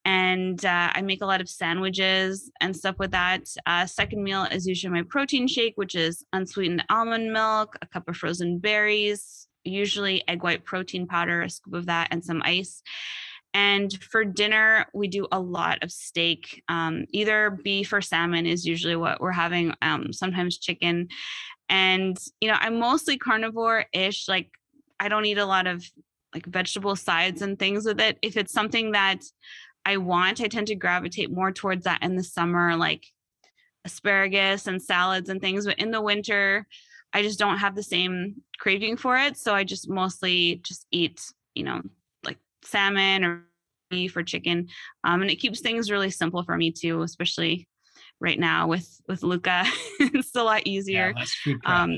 [0.05, 3.47] And uh, I make a lot of sandwiches and stuff with that.
[3.65, 8.09] Uh, second meal is usually my protein shake, which is unsweetened almond milk, a cup
[8.09, 12.83] of frozen berries, usually egg white protein powder, a scoop of that, and some ice.
[13.53, 16.63] And for dinner, we do a lot of steak.
[16.67, 21.07] Um, either beef or salmon is usually what we're having, um, sometimes chicken.
[21.69, 24.27] And, you know, I'm mostly carnivore ish.
[24.27, 24.51] Like,
[24.99, 25.83] I don't eat a lot of
[26.33, 28.17] like vegetable sides and things with it.
[28.21, 29.19] If it's something that
[29.85, 33.05] I want, I tend to gravitate more towards that in the summer, like
[33.85, 35.65] asparagus and salads and things.
[35.65, 36.65] But in the winter,
[37.13, 39.37] I just don't have the same craving for it.
[39.37, 41.21] So I just mostly just eat,
[41.53, 41.81] you know,
[42.25, 43.45] like salmon or
[43.89, 44.67] beef or chicken.
[45.03, 47.67] Um, and it keeps things really simple for me too, especially
[48.23, 49.65] right now with with Luca.
[49.99, 51.13] it's a lot easier.
[51.45, 51.97] Yeah, um,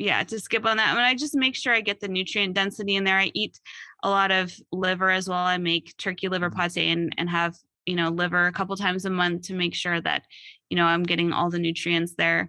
[0.00, 0.96] yeah, to skip on that.
[0.96, 3.18] And I just make sure I get the nutrient density in there.
[3.18, 3.60] I eat
[4.02, 5.44] a lot of liver as well.
[5.44, 6.58] I make turkey liver mm-hmm.
[6.58, 7.54] pate and, and have,
[7.84, 10.22] you know, liver a couple times a month to make sure that,
[10.70, 12.48] you know, I'm getting all the nutrients there.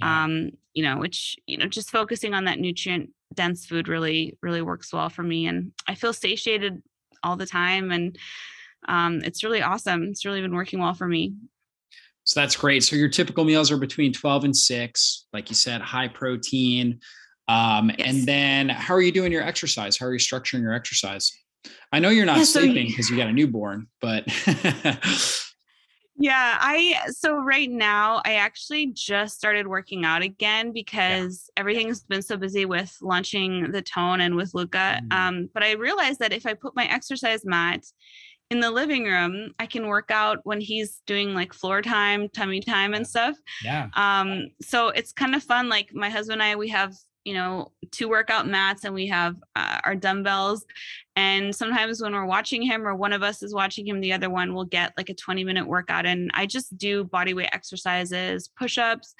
[0.00, 0.24] Yeah.
[0.24, 4.62] Um, you know, which, you know, just focusing on that nutrient dense food really, really
[4.62, 5.46] works well for me.
[5.46, 6.82] And I feel satiated
[7.22, 7.92] all the time.
[7.92, 8.18] And
[8.88, 10.02] um, it's really awesome.
[10.04, 11.34] It's really been working well for me.
[12.28, 12.84] So that's great.
[12.84, 17.00] So your typical meals are between 12 and 6, like you said, high protein.
[17.48, 18.06] Um, yes.
[18.06, 19.96] And then how are you doing your exercise?
[19.96, 21.32] How are you structuring your exercise?
[21.90, 24.26] I know you're not yeah, sleeping because so you got a newborn, but
[26.20, 31.60] Yeah, I so right now I actually just started working out again because yeah.
[31.60, 35.00] everything's been so busy with launching the tone and with Luca.
[35.00, 35.12] Mm.
[35.12, 37.84] Um, but I realized that if I put my exercise mat
[38.50, 42.60] in the living room, I can work out when he's doing like floor time, tummy
[42.60, 43.36] time, and stuff.
[43.62, 43.88] Yeah.
[43.94, 45.68] Um, so it's kind of fun.
[45.68, 46.94] Like my husband and I, we have
[47.24, 50.64] you know two workout mats and we have uh, our dumbbells
[51.14, 54.30] and sometimes when we're watching him or one of us is watching him the other
[54.30, 58.48] one will get like a 20 minute workout and i just do body weight exercises
[58.56, 59.14] push-ups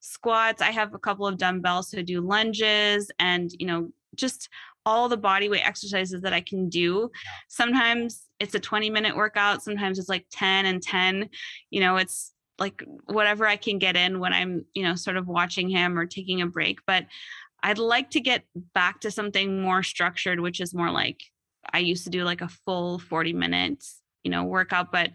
[0.00, 4.50] squats i have a couple of dumbbells to do lunges and you know just
[4.86, 7.10] all the body weight exercises that i can do
[7.48, 11.28] sometimes it's a 20 minute workout sometimes it's like 10 and 10
[11.70, 15.28] you know it's like whatever I can get in when I'm, you know, sort of
[15.28, 16.78] watching him or taking a break.
[16.86, 17.06] But
[17.62, 21.20] I'd like to get back to something more structured, which is more like
[21.72, 25.10] I used to do like a full 40 minutes, you know, workout, but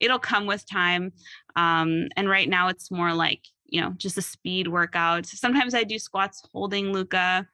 [0.00, 1.12] it'll come with time.
[1.56, 5.26] Um, and right now it's more like, you know, just a speed workout.
[5.26, 7.48] Sometimes I do squats holding Luca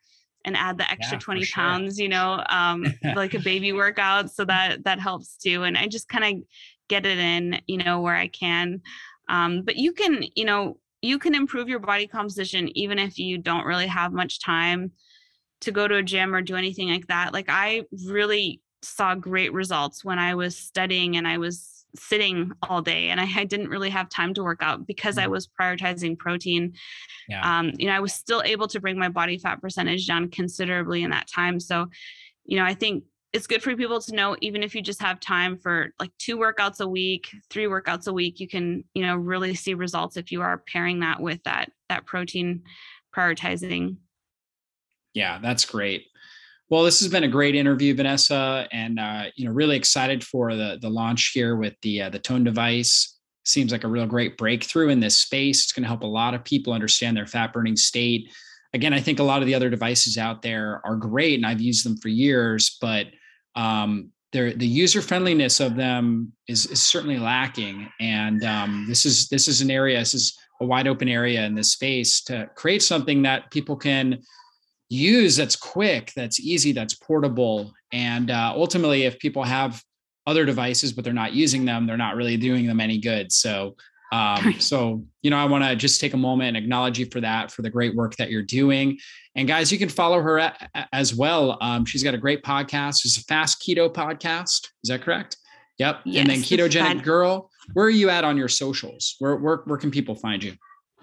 [0.45, 1.63] and add the extra yeah, 20 sure.
[1.63, 4.31] pounds, you know, um, like a baby workout.
[4.31, 5.65] So that, that helps too.
[5.65, 6.43] And I just kind of
[6.89, 8.81] get it in, you know, where I can.
[9.29, 13.39] Um, but you can, you know, you can improve your body composition even if you
[13.39, 14.93] don't really have much time
[15.61, 17.33] to go to a gym or do anything like that.
[17.33, 22.83] Like I really saw great results when I was studying and I was sitting all
[22.83, 25.33] day and I, I didn't really have time to work out because I mm-hmm.
[25.33, 26.75] was prioritizing protein.
[27.29, 27.59] Yeah.
[27.59, 31.03] Um, you know, I was still able to bring my body fat percentage down considerably
[31.03, 31.61] in that time.
[31.61, 31.87] So,
[32.45, 35.21] you know, I think it's good for people to know even if you just have
[35.21, 39.17] time for like two workouts a week three workouts a week you can you know
[39.17, 42.63] really see results if you are pairing that with that that protein
[43.17, 43.97] prioritizing
[45.15, 46.07] yeah that's great
[46.71, 50.55] well this has been a great interview vanessa and uh, you know really excited for
[50.55, 53.17] the the launch here with the uh, the tone device.
[53.45, 55.65] Seems like a real great breakthrough in this space.
[55.65, 58.31] It's going to help a lot of people understand their fat burning state.
[58.73, 61.61] Again i think a lot of the other devices out there are great and i've
[61.61, 63.07] used them for years but
[63.57, 67.89] um, the user friendliness of them is, is certainly lacking.
[67.99, 71.55] And um, this is this is an area, this is a wide open area in
[71.55, 74.21] this space to create something that people can
[74.91, 77.73] use that's quick, that's easy, that's portable.
[77.93, 79.83] And uh, ultimately, if people have
[80.27, 83.33] other devices but they're not using them, they're not really doing them any good.
[83.33, 83.77] So
[84.13, 87.21] um, so, you know, I want to just take a moment and acknowledge you for
[87.21, 88.99] that, for the great work that you're doing.
[89.37, 90.53] And guys, you can follow her
[90.93, 91.57] as well.
[91.61, 93.05] Um, she's got a great podcast.
[93.05, 94.69] It's a fast keto podcast.
[94.83, 95.37] Is that correct?
[95.79, 96.01] Yep.
[96.05, 97.51] Yes, and then ketogenic girl.
[97.73, 99.17] Where are you at on your socials?
[99.21, 100.55] Where, where, where can people find you?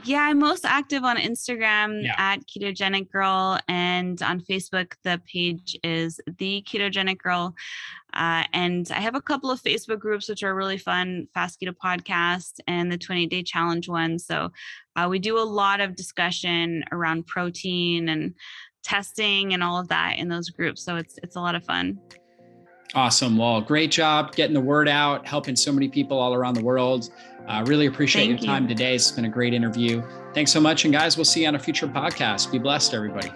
[0.03, 2.15] Yeah, I'm most active on Instagram yeah.
[2.17, 7.55] at Ketogenic Girl, and on Facebook, the page is the Ketogenic Girl.
[8.13, 11.73] Uh, and I have a couple of Facebook groups which are really fun Fast Keto
[11.73, 14.17] Podcast and the 28 Day Challenge one.
[14.17, 14.51] So
[14.95, 18.33] uh, we do a lot of discussion around protein and
[18.83, 20.83] testing and all of that in those groups.
[20.83, 21.99] So it's it's a lot of fun.
[22.95, 23.37] Awesome.
[23.37, 27.09] Well, great job getting the word out, helping so many people all around the world.
[27.47, 28.95] Uh, really appreciate Thank your time today.
[28.95, 30.03] It's been a great interview.
[30.33, 30.85] Thanks so much.
[30.85, 32.51] And guys, we'll see you on a future podcast.
[32.51, 33.31] Be blessed, everybody.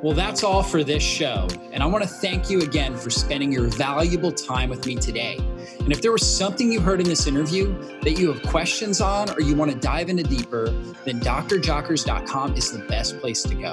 [0.00, 1.48] Well, that's all for this show.
[1.72, 5.38] And I want to thank you again for spending your valuable time with me today.
[5.80, 9.28] And if there was something you heard in this interview that you have questions on
[9.30, 10.70] or you want to dive into deeper,
[11.04, 13.72] then drjockers.com is the best place to go.